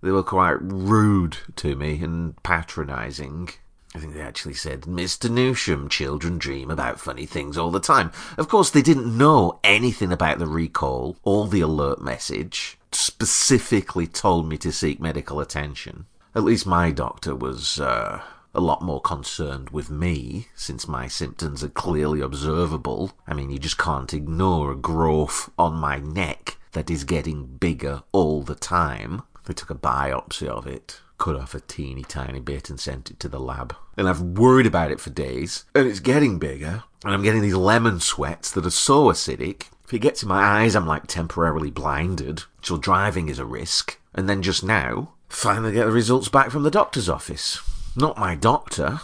they 0.00 0.10
were 0.10 0.22
quite 0.22 0.56
rude 0.60 1.38
to 1.56 1.74
me 1.74 2.02
and 2.02 2.40
patronizing. 2.42 3.50
I 3.94 3.98
think 3.98 4.14
they 4.14 4.22
actually 4.22 4.54
said, 4.54 4.82
Mr. 4.82 5.28
Newsham, 5.28 5.90
children 5.90 6.38
dream 6.38 6.70
about 6.70 6.98
funny 6.98 7.26
things 7.26 7.58
all 7.58 7.70
the 7.70 7.80
time. 7.80 8.10
Of 8.38 8.48
course, 8.48 8.70
they 8.70 8.80
didn't 8.80 9.16
know 9.18 9.60
anything 9.62 10.12
about 10.12 10.38
the 10.38 10.46
recall 10.46 11.16
or 11.22 11.46
the 11.46 11.60
alert 11.60 12.00
message. 12.00 12.78
Specifically 12.90 14.06
told 14.06 14.48
me 14.48 14.56
to 14.58 14.72
seek 14.72 14.98
medical 14.98 15.40
attention. 15.40 16.06
At 16.34 16.44
least 16.44 16.66
my 16.66 16.90
doctor 16.90 17.34
was 17.34 17.78
uh, 17.80 18.22
a 18.54 18.60
lot 18.60 18.80
more 18.80 19.00
concerned 19.00 19.70
with 19.70 19.90
me, 19.90 20.48
since 20.54 20.88
my 20.88 21.06
symptoms 21.06 21.62
are 21.62 21.68
clearly 21.68 22.22
observable. 22.22 23.12
I 23.26 23.34
mean, 23.34 23.50
you 23.50 23.58
just 23.58 23.78
can't 23.78 24.12
ignore 24.14 24.72
a 24.72 24.76
growth 24.76 25.50
on 25.58 25.74
my 25.74 25.98
neck 25.98 26.56
that 26.72 26.90
is 26.90 27.04
getting 27.04 27.44
bigger 27.44 28.02
all 28.12 28.42
the 28.42 28.54
time. 28.54 29.22
They 29.44 29.52
took 29.54 29.70
a 29.70 29.74
biopsy 29.74 30.46
of 30.46 30.66
it, 30.66 31.00
cut 31.22 31.36
off 31.36 31.54
a 31.54 31.60
teeny 31.60 32.02
tiny 32.02 32.40
bit, 32.40 32.68
and 32.68 32.80
sent 32.80 33.08
it 33.08 33.20
to 33.20 33.28
the 33.28 33.38
lab. 33.38 33.76
And 33.96 34.08
I've 34.08 34.20
worried 34.20 34.66
about 34.66 34.90
it 34.90 34.98
for 34.98 35.10
days, 35.10 35.64
and 35.72 35.86
it's 35.86 36.00
getting 36.00 36.40
bigger, 36.40 36.82
and 37.04 37.14
I'm 37.14 37.22
getting 37.22 37.42
these 37.42 37.54
lemon 37.54 38.00
sweats 38.00 38.50
that 38.50 38.66
are 38.66 38.70
so 38.70 39.04
acidic. 39.04 39.66
If 39.84 39.94
it 39.94 40.00
gets 40.00 40.24
in 40.24 40.28
my 40.28 40.42
eyes, 40.42 40.74
I'm 40.74 40.86
like 40.86 41.06
temporarily 41.06 41.70
blinded, 41.70 42.42
so 42.60 42.76
driving 42.76 43.28
is 43.28 43.38
a 43.38 43.44
risk. 43.44 44.00
And 44.12 44.28
then 44.28 44.42
just 44.42 44.64
now, 44.64 45.12
finally 45.28 45.72
get 45.72 45.84
the 45.84 45.92
results 45.92 46.28
back 46.28 46.50
from 46.50 46.64
the 46.64 46.72
doctor's 46.72 47.08
office. 47.08 47.60
Not 47.94 48.18
my 48.18 48.34
doctor, 48.34 49.00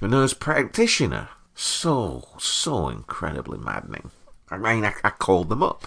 a 0.00 0.08
nurse 0.08 0.34
practitioner. 0.34 1.28
So, 1.54 2.26
so 2.38 2.88
incredibly 2.88 3.58
maddening. 3.58 4.10
I 4.50 4.56
mean, 4.58 4.84
I, 4.84 4.94
I 5.04 5.10
called 5.10 5.48
them 5.48 5.62
up. 5.62 5.86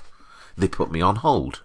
They 0.58 0.70
put 0.70 0.92
me 0.92 1.02
on 1.02 1.18
hold. 1.18 1.63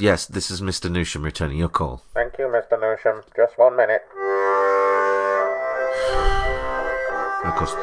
Yes, 0.00 0.26
this 0.26 0.50
is 0.50 0.60
Mr. 0.60 0.90
Newsham 0.90 1.22
returning 1.22 1.58
your 1.58 1.68
call. 1.68 2.02
Thank 2.14 2.38
you, 2.38 2.46
Mr. 2.46 2.78
Newsham. 2.80 3.22
Just 3.36 3.58
one 3.58 3.76
minute. 3.76 4.02
Of 7.44 7.54
course, 7.56 7.74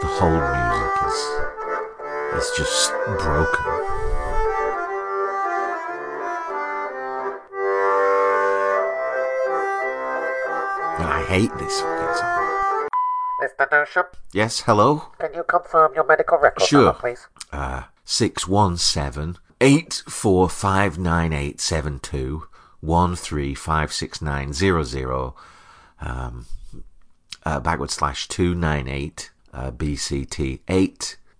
the 0.00 0.08
whole 0.18 0.40
music 0.56 0.92
is 1.06 2.42
is 2.42 2.50
just 2.56 2.90
broken. 3.20 4.72
And 10.98 11.08
I 11.08 11.24
hate 11.28 11.52
this 11.58 11.80
fucking 11.80 12.14
song. 12.16 12.88
Mr. 13.42 13.64
Newsham, 13.72 14.04
Yes, 14.32 14.60
hello? 14.60 15.08
can 15.18 15.34
you 15.34 15.42
confirm 15.42 15.94
your 15.94 16.04
medical 16.06 16.38
record 16.38 16.62
Sure. 16.66 16.84
number, 16.84 16.98
please? 17.00 17.26
Uh, 17.52 17.82
617 18.04 19.38
845987 19.62 22.42
135690 22.80 25.34
um, 26.00 26.46
uh, 27.44 27.60
backward 27.60 27.92
slash 27.92 28.26
298 28.28 29.30
uh, 29.54 29.70
BCT 29.70 30.58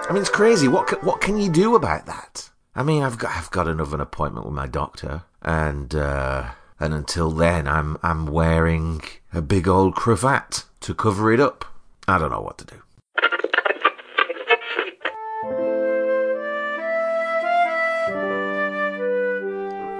I 0.07 0.11
mean, 0.11 0.21
it's 0.21 0.29
crazy. 0.29 0.67
What 0.67 0.85
ca- 0.87 0.99
what 1.01 1.21
can 1.21 1.39
you 1.39 1.49
do 1.49 1.73
about 1.73 2.05
that? 2.05 2.51
I 2.75 2.83
mean, 2.83 3.01
I've 3.01 3.17
got 3.17 3.35
I've 3.35 3.49
got 3.49 3.67
another 3.67 3.99
appointment 3.99 4.45
with 4.45 4.53
my 4.53 4.67
doctor, 4.67 5.23
and 5.41 5.95
uh, 5.95 6.51
and 6.79 6.93
until 6.93 7.31
then, 7.31 7.67
I'm 7.67 7.97
I'm 8.03 8.27
wearing 8.27 9.01
a 9.33 9.41
big 9.41 9.67
old 9.67 9.95
cravat 9.95 10.65
to 10.81 10.93
cover 10.93 11.33
it 11.33 11.39
up. 11.39 11.65
I 12.07 12.17
don't 12.17 12.31
know 12.31 12.41
what 12.41 12.57
to 12.57 12.65
do. 12.65 12.81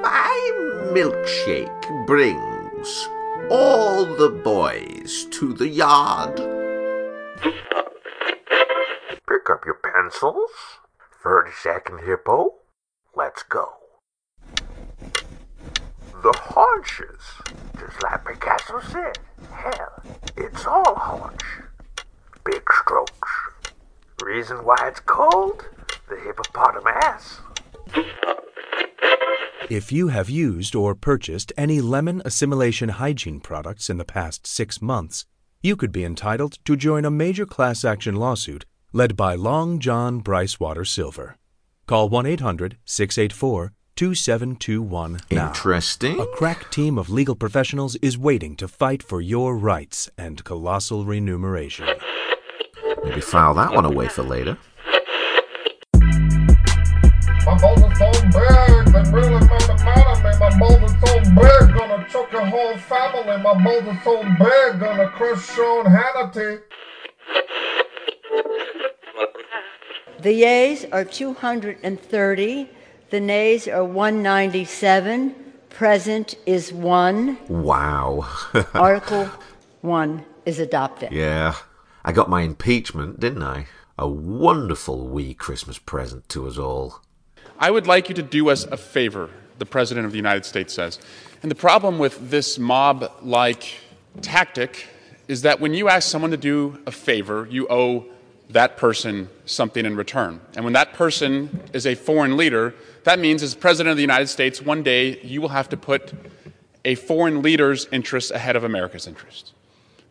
My 0.01 0.51
milkshake 0.91 2.05
brings 2.05 3.07
all 3.49 4.05
the 4.05 4.29
boys 4.29 5.25
to 5.31 5.53
the 5.53 5.67
yard. 5.69 6.35
Pick 9.27 9.49
up 9.49 9.65
your 9.65 9.79
pencils. 9.81 10.51
30 11.23 11.51
second 11.61 11.99
hippo. 11.99 12.55
Let's 13.15 13.43
go. 13.43 13.69
The 16.21 16.33
haunches. 16.35 17.21
Just 17.79 18.03
like 18.03 18.25
Picasso 18.25 18.81
said. 18.81 19.19
Hell, 19.51 20.03
it's 20.35 20.65
all 20.65 20.95
haunch. 20.95 21.43
Big 22.45 22.63
strokes. 22.71 23.29
Reason 24.21 24.57
why 24.57 24.75
it's 24.83 24.99
called 24.99 25.65
the 26.09 26.17
hippopotamus. 26.17 27.39
If 29.69 29.91
you 29.91 30.09
have 30.09 30.29
used 30.29 30.75
or 30.75 30.93
purchased 30.93 31.53
any 31.57 31.79
lemon 31.81 32.21
assimilation 32.25 32.89
hygiene 32.89 33.39
products 33.39 33.89
in 33.89 33.97
the 33.97 34.05
past 34.05 34.45
six 34.45 34.81
months, 34.81 35.25
you 35.61 35.75
could 35.75 35.91
be 35.91 36.03
entitled 36.03 36.57
to 36.65 36.75
join 36.75 37.05
a 37.05 37.11
major 37.11 37.45
class 37.45 37.85
action 37.85 38.15
lawsuit 38.15 38.65
led 38.91 39.15
by 39.15 39.35
Long 39.35 39.79
John 39.79 40.21
Brycewater 40.21 40.85
Silver. 40.85 41.37
Call 41.87 42.09
1 42.09 42.25
800 42.25 42.77
684 42.85 43.73
2721 43.95 45.19
now. 45.29 45.47
Interesting. 45.49 46.19
A 46.19 46.25
crack 46.27 46.71
team 46.71 46.97
of 46.97 47.09
legal 47.09 47.35
professionals 47.35 47.95
is 47.97 48.17
waiting 48.17 48.55
to 48.55 48.67
fight 48.67 49.03
for 49.03 49.21
your 49.21 49.55
rights 49.55 50.09
and 50.17 50.43
colossal 50.43 51.05
remuneration. 51.05 51.87
Maybe 53.03 53.21
file 53.21 53.53
that 53.53 53.71
one 53.73 53.85
away 53.85 54.07
for 54.07 54.23
later. 54.23 54.57
My 57.45 57.57
balls 57.59 57.81
are 57.83 57.95
so 57.95 58.09
big, 58.23 58.93
they 58.93 59.03
really 59.11 59.29
made 59.29 59.41
me 59.41 59.75
mad 59.83 60.07
at 60.07 60.23
me. 60.23 60.31
My 60.39 60.57
balls 60.57 60.81
are 60.81 60.97
so 61.05 61.13
big, 61.19 61.77
gonna 61.77 62.07
choke 62.09 62.31
your 62.31 62.45
whole 62.45 62.77
family. 62.77 63.37
My 63.43 63.63
balls 63.63 63.83
are 63.83 64.01
so 64.03 64.23
big, 64.23 64.79
gonna 64.79 65.09
crush 65.09 65.53
Sean 65.53 65.85
Hannity. 65.85 66.61
The 70.19 70.31
yeas 70.31 70.85
are 70.91 71.03
230, 71.03 72.69
the 73.13 73.19
nays 73.19 73.67
are 73.67 73.83
197, 73.83 75.35
present 75.69 76.33
is 76.47 76.73
1. 76.73 77.37
Wow. 77.47 78.27
Article 78.73 79.29
1 79.81 80.25
is 80.47 80.57
adopted. 80.57 81.11
yeah. 81.11 81.53
I 82.03 82.11
got 82.11 82.27
my 82.27 82.41
impeachment, 82.41 83.19
didn't 83.19 83.43
I? 83.43 83.67
A 83.99 84.07
wonderful 84.07 85.07
wee 85.07 85.35
Christmas 85.35 85.77
present 85.77 86.27
to 86.29 86.47
us 86.47 86.57
all. 86.57 87.03
I 87.59 87.69
would 87.69 87.85
like 87.85 88.09
you 88.09 88.15
to 88.15 88.23
do 88.23 88.49
us 88.49 88.63
a 88.65 88.77
favor, 88.77 89.29
the 89.59 89.65
President 89.67 90.07
of 90.07 90.11
the 90.11 90.17
United 90.17 90.43
States 90.43 90.73
says. 90.73 90.97
And 91.43 91.51
the 91.51 91.55
problem 91.55 91.99
with 91.99 92.31
this 92.31 92.57
mob 92.57 93.11
like 93.21 93.75
tactic 94.21 94.87
is 95.27 95.43
that 95.43 95.59
when 95.59 95.75
you 95.75 95.87
ask 95.87 96.09
someone 96.09 96.31
to 96.31 96.37
do 96.37 96.81
a 96.87 96.91
favor, 96.91 97.47
you 97.51 97.67
owe 97.69 98.05
that 98.53 98.77
person 98.77 99.29
something 99.45 99.85
in 99.85 99.95
return. 99.95 100.39
And 100.55 100.63
when 100.63 100.73
that 100.73 100.93
person 100.93 101.63
is 101.73 101.85
a 101.85 101.95
foreign 101.95 102.37
leader, 102.37 102.73
that 103.03 103.19
means 103.19 103.43
as 103.43 103.55
President 103.55 103.91
of 103.91 103.97
the 103.97 104.03
United 104.03 104.27
States, 104.27 104.61
one 104.61 104.83
day 104.83 105.19
you 105.21 105.41
will 105.41 105.49
have 105.49 105.69
to 105.69 105.77
put 105.77 106.13
a 106.85 106.95
foreign 106.95 107.41
leader's 107.41 107.87
interests 107.91 108.31
ahead 108.31 108.55
of 108.55 108.63
America's 108.63 109.07
interests. 109.07 109.53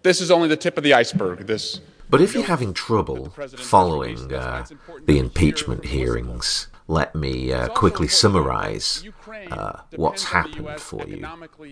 This 0.02 0.20
is 0.20 0.31
only 0.31 0.48
the 0.48 0.57
tip 0.57 0.76
of 0.76 0.83
the 0.83 0.94
iceberg. 0.94 1.46
This 1.46 1.81
But 2.11 2.20
if 2.20 2.35
you're 2.35 2.42
having 2.42 2.74
trouble 2.74 3.31
following 3.31 4.33
uh, 4.35 4.66
the 5.07 5.18
impeachment 5.18 5.85
hearings, 5.85 6.66
let 6.92 7.14
me 7.14 7.50
uh, 7.50 7.68
quickly 7.68 8.07
summarize 8.07 9.02
uh, 9.50 9.81
what's 9.96 10.24
happened 10.24 10.78
for 10.78 11.07
you. 11.09 11.26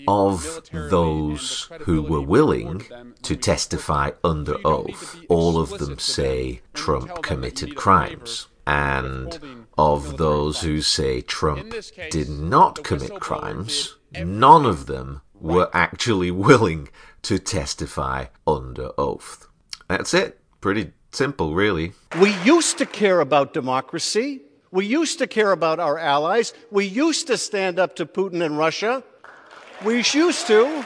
Of 0.08 0.62
those 0.72 1.68
who 1.82 2.02
were 2.02 2.22
willing 2.22 2.86
to 3.22 3.36
testify 3.36 4.12
under 4.24 4.56
oath, 4.64 5.20
all 5.28 5.58
of 5.58 5.78
them 5.78 5.98
say 5.98 6.62
Trump 6.72 7.22
committed 7.22 7.76
crimes. 7.76 8.48
And 8.66 9.66
of 9.76 10.16
those 10.16 10.62
who 10.62 10.80
say 10.80 11.20
Trump 11.20 11.74
did 12.10 12.30
not 12.30 12.82
commit 12.82 13.20
crimes, 13.20 13.96
none 14.14 14.64
of 14.64 14.86
them 14.86 15.20
were 15.38 15.68
actually 15.74 16.30
willing 16.48 16.88
to 17.22 17.38
testify 17.38 18.26
under 18.46 18.90
oath. 18.96 19.48
That's 19.86 20.14
it. 20.14 20.40
Pretty 20.62 20.92
simple, 21.12 21.54
really. 21.54 21.92
We 22.20 22.34
used 22.42 22.78
to 22.78 22.86
care 22.86 23.20
about 23.20 23.52
democracy. 23.52 24.42
We 24.72 24.86
used 24.86 25.18
to 25.18 25.26
care 25.26 25.50
about 25.50 25.80
our 25.80 25.98
allies. 25.98 26.54
We 26.70 26.86
used 26.86 27.26
to 27.26 27.36
stand 27.36 27.80
up 27.80 27.96
to 27.96 28.06
Putin 28.06 28.44
and 28.44 28.56
Russia. 28.56 29.02
We 29.84 29.96
used 29.96 30.46
to. 30.46 30.84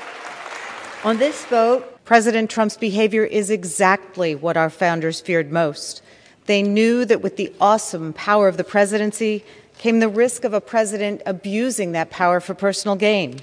On 1.05 1.19
this 1.19 1.45
vote, 1.45 2.03
President 2.07 2.49
Trump's 2.49 2.79
behavior 2.79 3.25
is 3.25 3.51
exactly 3.51 4.35
what 4.35 4.57
our 4.57 4.71
founders 4.71 5.21
feared 5.21 5.53
most. 5.53 6.03
They 6.47 6.63
knew 6.63 7.05
that 7.05 7.21
with 7.21 7.37
the 7.37 7.53
awesome 7.61 8.15
power 8.15 8.49
of 8.49 8.57
the 8.57 8.65
presidency 8.65 9.45
came 9.77 10.01
the 10.01 10.09
risk 10.09 10.45
of 10.45 10.55
a 10.55 10.63
president 10.63 11.21
abusing 11.27 11.93
that 11.93 12.09
power 12.11 12.41
for 12.41 12.55
personal 12.55 12.97
gain. 12.97 13.41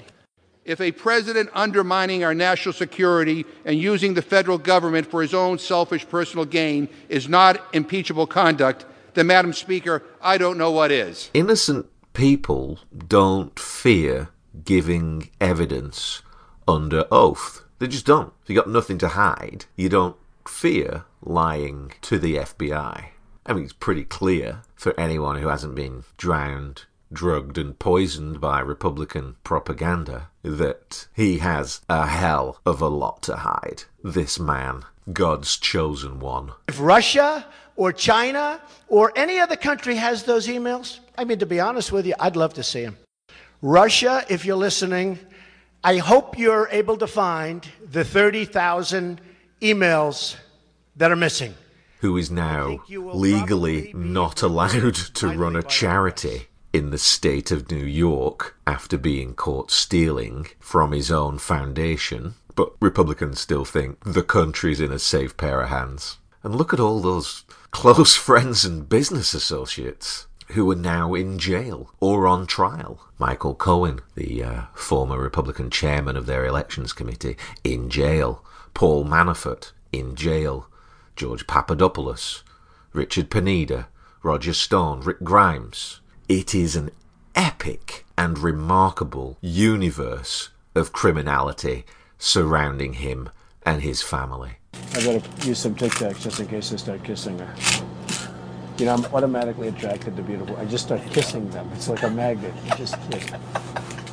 If 0.64 0.80
a 0.80 0.90
president 0.90 1.50
undermining 1.54 2.24
our 2.24 2.34
national 2.34 2.72
security 2.72 3.44
and 3.64 3.78
using 3.78 4.14
the 4.14 4.22
federal 4.22 4.58
government 4.58 5.08
for 5.08 5.22
his 5.22 5.34
own 5.34 5.58
selfish 5.58 6.08
personal 6.08 6.44
gain 6.44 6.88
is 7.08 7.28
not 7.28 7.62
impeachable 7.72 8.26
conduct, 8.26 8.86
then, 9.14 9.26
Madam 9.26 9.52
Speaker, 9.52 10.02
I 10.20 10.38
don't 10.38 10.58
know 10.58 10.70
what 10.70 10.90
is. 10.90 11.30
Innocent 11.34 11.86
people 12.12 12.78
don't 13.08 13.58
fear 13.58 14.28
giving 14.64 15.30
evidence 15.40 16.22
under 16.68 17.06
oath. 17.10 17.64
They 17.78 17.88
just 17.88 18.06
don't. 18.06 18.32
If 18.42 18.50
you 18.50 18.56
got 18.56 18.68
nothing 18.68 18.98
to 18.98 19.08
hide, 19.08 19.66
you 19.76 19.88
don't 19.88 20.16
fear 20.46 21.04
lying 21.22 21.92
to 22.02 22.18
the 22.18 22.36
FBI. 22.36 23.06
I 23.44 23.52
mean, 23.52 23.64
it's 23.64 23.72
pretty 23.72 24.04
clear 24.04 24.62
for 24.74 24.98
anyone 24.98 25.40
who 25.40 25.48
hasn't 25.48 25.74
been 25.74 26.04
drowned 26.16 26.84
drugged 27.12 27.58
and 27.58 27.78
poisoned 27.78 28.40
by 28.40 28.60
Republican 28.60 29.36
propaganda 29.44 30.30
that 30.42 31.08
he 31.14 31.38
has 31.38 31.82
a 31.88 32.06
hell 32.06 32.58
of 32.64 32.80
a 32.80 32.88
lot 32.88 33.22
to 33.22 33.36
hide. 33.36 33.84
This 34.02 34.38
man, 34.38 34.84
God's 35.12 35.58
chosen 35.58 36.20
one. 36.20 36.52
If 36.68 36.80
Russia 36.80 37.46
or 37.76 37.92
China 37.92 38.60
or 38.88 39.12
any 39.16 39.38
other 39.38 39.56
country 39.56 39.96
has 39.96 40.24
those 40.24 40.46
emails, 40.48 40.98
I 41.16 41.24
mean, 41.24 41.38
to 41.38 41.46
be 41.46 41.60
honest 41.60 41.92
with 41.92 42.06
you, 42.06 42.14
I'd 42.18 42.36
love 42.36 42.54
to 42.54 42.62
see 42.62 42.82
them. 42.82 42.96
Russia, 43.60 44.24
if 44.28 44.44
you're 44.44 44.56
listening, 44.56 45.18
I 45.84 45.98
hope 45.98 46.38
you're 46.38 46.68
able 46.70 46.96
to 46.98 47.06
find 47.06 47.66
the 47.90 48.04
30,000 48.04 49.20
emails 49.60 50.36
that 50.96 51.10
are 51.10 51.16
missing. 51.16 51.54
Who 52.00 52.16
is 52.16 52.30
now 52.30 52.82
legally 52.88 53.92
not 53.94 54.42
allowed 54.42 54.94
to 54.94 55.28
run 55.28 55.54
a 55.54 55.62
charity 55.62 56.48
in 56.72 56.90
the 56.90 56.98
state 56.98 57.50
of 57.50 57.70
New 57.70 57.84
York 57.84 58.56
after 58.66 58.96
being 58.96 59.34
caught 59.34 59.70
stealing 59.70 60.46
from 60.58 60.92
his 60.92 61.10
own 61.10 61.38
foundation. 61.38 62.34
But 62.54 62.72
Republicans 62.80 63.40
still 63.40 63.64
think 63.64 64.02
the 64.04 64.22
country's 64.22 64.80
in 64.80 64.90
a 64.90 64.98
safe 64.98 65.36
pair 65.36 65.60
of 65.60 65.68
hands. 65.68 66.18
And 66.42 66.54
look 66.54 66.72
at 66.72 66.80
all 66.80 67.00
those 67.00 67.44
close 67.72 68.14
friends 68.14 68.64
and 68.64 68.88
business 68.88 69.34
associates 69.34 70.28
who 70.48 70.70
are 70.70 70.76
now 70.76 71.14
in 71.14 71.38
jail 71.38 71.90
or 71.98 72.28
on 72.28 72.46
trial. 72.46 73.00
Michael 73.18 73.54
Cohen, 73.54 74.00
the 74.14 74.44
uh, 74.44 74.62
former 74.74 75.18
Republican 75.18 75.70
chairman 75.70 76.16
of 76.16 76.26
their 76.26 76.46
elections 76.46 76.92
committee, 76.92 77.36
in 77.64 77.90
jail. 77.90 78.44
Paul 78.74 79.04
Manafort, 79.04 79.72
in 79.90 80.14
jail. 80.14 80.68
George 81.16 81.46
Papadopoulos, 81.46 82.42
Richard 82.92 83.30
Pinedo, 83.30 83.86
Roger 84.22 84.52
Stone, 84.52 85.00
Rick 85.00 85.22
Grimes. 85.22 86.00
It 86.28 86.54
is 86.54 86.76
an 86.76 86.90
epic 87.34 88.06
and 88.16 88.38
remarkable 88.38 89.38
universe 89.40 90.50
of 90.74 90.92
criminality 90.92 91.84
surrounding 92.18 92.94
him 92.94 93.30
and 93.64 93.82
his 93.82 94.02
family. 94.02 94.58
I 94.94 94.96
better 94.96 95.46
use 95.46 95.58
some 95.58 95.74
Tic 95.74 95.92
Tacs 95.92 96.20
just 96.20 96.38
in 96.38 96.46
case 96.46 96.70
I 96.70 96.76
start 96.76 97.02
kissing 97.02 97.38
her. 97.38 97.54
You 98.76 98.86
know, 98.86 98.94
I'm 98.94 99.04
automatically 99.14 99.68
attracted 99.68 100.16
to 100.16 100.22
beautiful. 100.22 100.54
I 100.56 100.66
just 100.66 100.84
start 100.84 101.00
kissing 101.12 101.48
them. 101.50 101.70
It's 101.74 101.88
like 101.88 102.02
a 102.02 102.10
magnet. 102.10 102.52
You 102.64 102.76
just 102.76 102.96
kiss. 103.10 103.32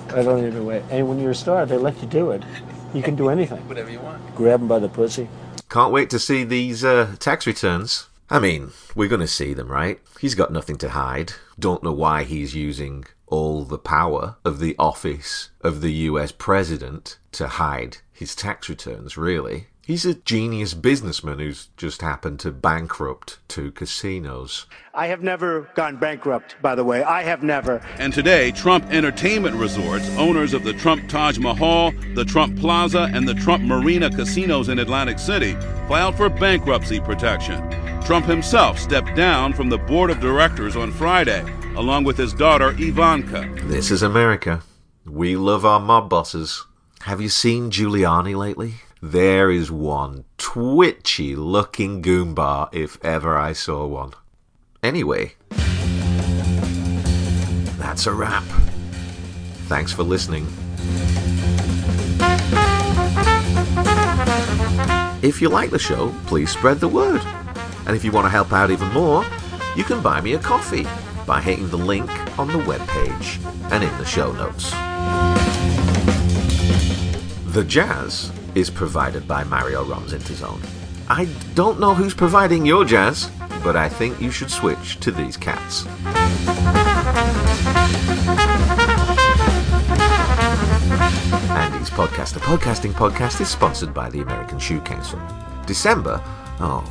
I 0.10 0.24
don't 0.24 0.46
even 0.46 0.66
wait. 0.66 0.84
And 0.90 1.10
when 1.10 1.20
you're 1.20 1.32
a 1.32 1.36
star, 1.36 1.66
they 1.66 1.78
let 1.78 2.02
you 2.02 2.08
do 2.08 2.32
it. 2.32 2.44
You 2.94 3.04
can 3.04 3.16
do 3.16 3.30
anything. 3.30 3.68
Whatever 3.68 3.90
you 3.90 4.00
want. 4.00 4.36
Grab 4.36 4.62
them 4.62 4.70
by 4.70 4.80
the 4.80 4.88
pussy. 4.88 5.28
Can't 5.70 5.92
wait 5.92 6.10
to 6.12 6.20
see 6.20 6.46
these 6.46 6.84
uh, 6.84 7.16
tax 7.20 7.46
returns. 7.46 8.08
I 8.30 8.40
mean, 8.40 8.72
we're 8.96 9.10
going 9.10 9.22
to 9.22 9.28
see 9.28 9.54
them, 9.54 9.68
right? 9.68 10.00
He's 10.20 10.36
got 10.36 10.52
nothing 10.52 10.78
to 10.78 10.90
hide. 10.90 11.34
Don't 11.60 11.84
know 11.84 11.94
why 11.94 12.24
he's 12.24 12.56
using 12.56 13.06
all 13.28 13.64
the 13.64 13.78
power 13.78 14.38
of 14.46 14.60
the 14.60 14.76
office 14.80 15.50
of 15.62 15.82
the 15.82 15.92
US 15.92 16.32
president 16.32 17.18
to 17.34 17.48
hide 17.48 17.98
his 18.14 18.36
tax 18.36 18.70
returns, 18.70 19.18
really. 19.18 19.68
He's 19.90 20.06
a 20.06 20.14
genius 20.14 20.76
businessman 20.76 21.40
who's 21.40 21.70
just 21.76 22.04
happened 22.04 22.40
to 22.42 22.52
bankrupt 22.52 23.40
two 23.48 23.72
casinos. 23.72 24.68
I 24.94 25.08
have 25.08 25.24
never 25.24 25.62
gone 25.74 25.98
bankrupt, 25.98 26.56
by 26.62 26.76
the 26.76 26.84
way. 26.84 27.02
I 27.02 27.24
have 27.24 27.42
never. 27.42 27.84
And 27.98 28.14
today, 28.14 28.52
Trump 28.52 28.86
Entertainment 28.92 29.56
Resorts, 29.56 30.08
owners 30.16 30.54
of 30.54 30.64
the 30.64 30.74
Trump 30.74 31.10
Taj 31.10 31.40
Mahal, 31.40 31.92
the 32.14 32.24
Trump 32.24 32.60
Plaza, 32.60 33.10
and 33.16 33.28
the 33.28 33.34
Trump 33.34 33.64
Marina 33.64 34.12
casinos 34.12 34.70
in 34.70 34.78
Atlantic 34.78 35.18
City, 35.18 35.54
filed 35.88 36.16
for 36.16 36.30
bankruptcy 36.30 37.00
protection. 37.00 37.58
Trump 38.04 38.28
himself 38.28 38.78
stepped 38.78 39.16
down 39.16 39.54
from 39.54 39.70
the 39.70 39.80
board 39.80 40.12
of 40.12 40.20
directors 40.20 40.76
on 40.76 40.92
Friday, 40.92 41.42
along 41.76 42.04
with 42.04 42.16
his 42.16 42.36
daughter 42.36 42.76
Ivanka. 42.78 43.52
This 43.64 43.90
is 43.90 44.04
America. 44.04 44.62
We 45.08 45.36
love 45.36 45.66
our 45.66 45.80
mob 45.80 46.12
bosses. 46.12 46.64
Have 47.02 47.22
you 47.22 47.30
seen 47.30 47.72
Giuliani 47.72 48.36
lately? 48.36 48.76
There 49.02 49.50
is 49.50 49.72
one 49.72 50.26
twitchy 50.38 51.34
looking 51.34 52.02
goomba 52.02 52.68
if 52.74 52.98
ever 53.02 53.38
I 53.38 53.54
saw 53.54 53.86
one. 53.86 54.12
Anyway, 54.84 55.36
that's 57.78 58.06
a 58.08 58.12
wrap. 58.12 58.44
Thanks 59.70 59.94
for 59.94 60.04
listening. 60.04 60.48
If 65.22 65.42
you 65.42 65.48
like 65.48 65.70
the 65.70 65.80
show, 65.80 66.14
please 66.26 66.52
spread 66.52 66.82
the 66.82 66.90
word. 66.90 67.22
And 67.88 67.96
if 67.96 68.04
you 68.04 68.12
want 68.12 68.26
to 68.26 68.30
help 68.30 68.52
out 68.52 68.70
even 68.70 68.90
more, 68.90 69.24
you 69.78 69.86
can 69.86 70.02
buy 70.02 70.20
me 70.20 70.34
a 70.34 70.40
coffee 70.40 70.86
by 71.26 71.40
hitting 71.40 71.70
the 71.70 71.78
link 71.78 72.10
on 72.38 72.48
the 72.48 72.60
webpage 72.60 73.42
and 73.72 73.82
in 73.82 73.98
the 73.98 74.06
show 74.06 74.34
notes. 74.34 74.72
The 77.54 77.64
jazz 77.64 78.34
is 78.60 78.70
provided 78.70 79.26
by 79.26 79.42
Mario 79.46 79.86
Roms 79.86 80.10
Interzone. 80.10 80.62
I 81.08 81.26
don't 81.56 81.80
know 81.80 81.94
who's 81.94 82.14
providing 82.14 82.66
your 82.66 82.84
jazz, 82.84 83.32
but 83.64 83.78
I 83.78 83.88
think 83.88 84.20
you 84.20 84.32
should 84.32 84.52
switch 84.52 85.00
to 85.00 85.12
these 85.12 85.38
cats. 85.38 85.86
Andy's 91.56 91.90
podcast, 91.90 92.34
the 92.34 92.42
podcasting 92.42 92.92
podcast, 92.92 93.40
is 93.40 93.48
sponsored 93.48 93.94
by 93.94 94.10
the 94.10 94.20
American 94.20 94.60
Shoe 94.60 94.82
Council. 94.82 95.22
December? 95.66 96.22
Oh, 96.60 96.84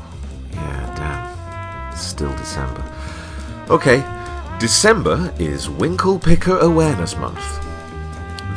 yeah, 0.53 0.95
damn. 0.97 1.93
It's 1.93 2.01
still 2.01 2.35
December. 2.39 2.83
Okay, 3.69 4.03
December 4.59 5.35
is 5.39 5.69
Winkle 5.69 6.19
Picker 6.19 6.59
Awareness 6.61 7.15
Month. 7.17 7.68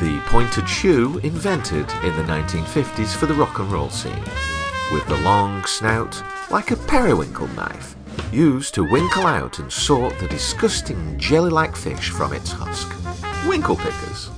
The 0.01 0.19
pointed 0.25 0.67
shoe 0.67 1.19
invented 1.19 1.87
in 2.01 2.15
the 2.17 2.23
1950s 2.23 3.15
for 3.15 3.27
the 3.27 3.35
rock 3.35 3.59
and 3.59 3.71
roll 3.71 3.91
scene, 3.91 4.25
with 4.91 5.05
the 5.05 5.21
long 5.21 5.63
snout 5.65 6.23
like 6.49 6.71
a 6.71 6.75
periwinkle 6.75 7.47
knife, 7.49 7.95
used 8.31 8.73
to 8.73 8.83
winkle 8.83 9.27
out 9.27 9.59
and 9.59 9.71
sort 9.71 10.17
the 10.17 10.27
disgusting 10.27 11.19
jelly-like 11.19 11.75
fish 11.75 12.09
from 12.09 12.33
its 12.33 12.51
husk. 12.51 12.91
Winkle 13.47 13.75
pickers. 13.75 14.31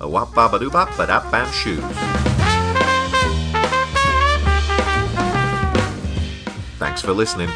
A 0.00 0.06
wap 0.06 0.34
ba 0.34 0.58
doo 0.58 0.68
ba 0.68 0.86
dap 0.98 1.30
bam 1.32 1.50
shoes. 1.50 1.82
Thanks 6.78 7.00
for 7.00 7.14
listening. 7.14 7.48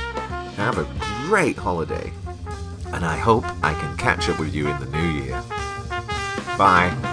Have 0.57 0.79
a 0.79 0.89
great 1.27 1.59
holiday. 1.59 2.11
And 2.95 3.05
I 3.05 3.19
hope 3.19 3.45
I 3.63 3.75
can 3.75 3.99
catch 3.99 4.31
up 4.31 4.41
with 4.41 4.55
you 4.55 4.67
in 4.67 4.81
the 4.81 4.87
new 4.87 5.09
year. 5.25 5.43
Bye. 6.57 7.10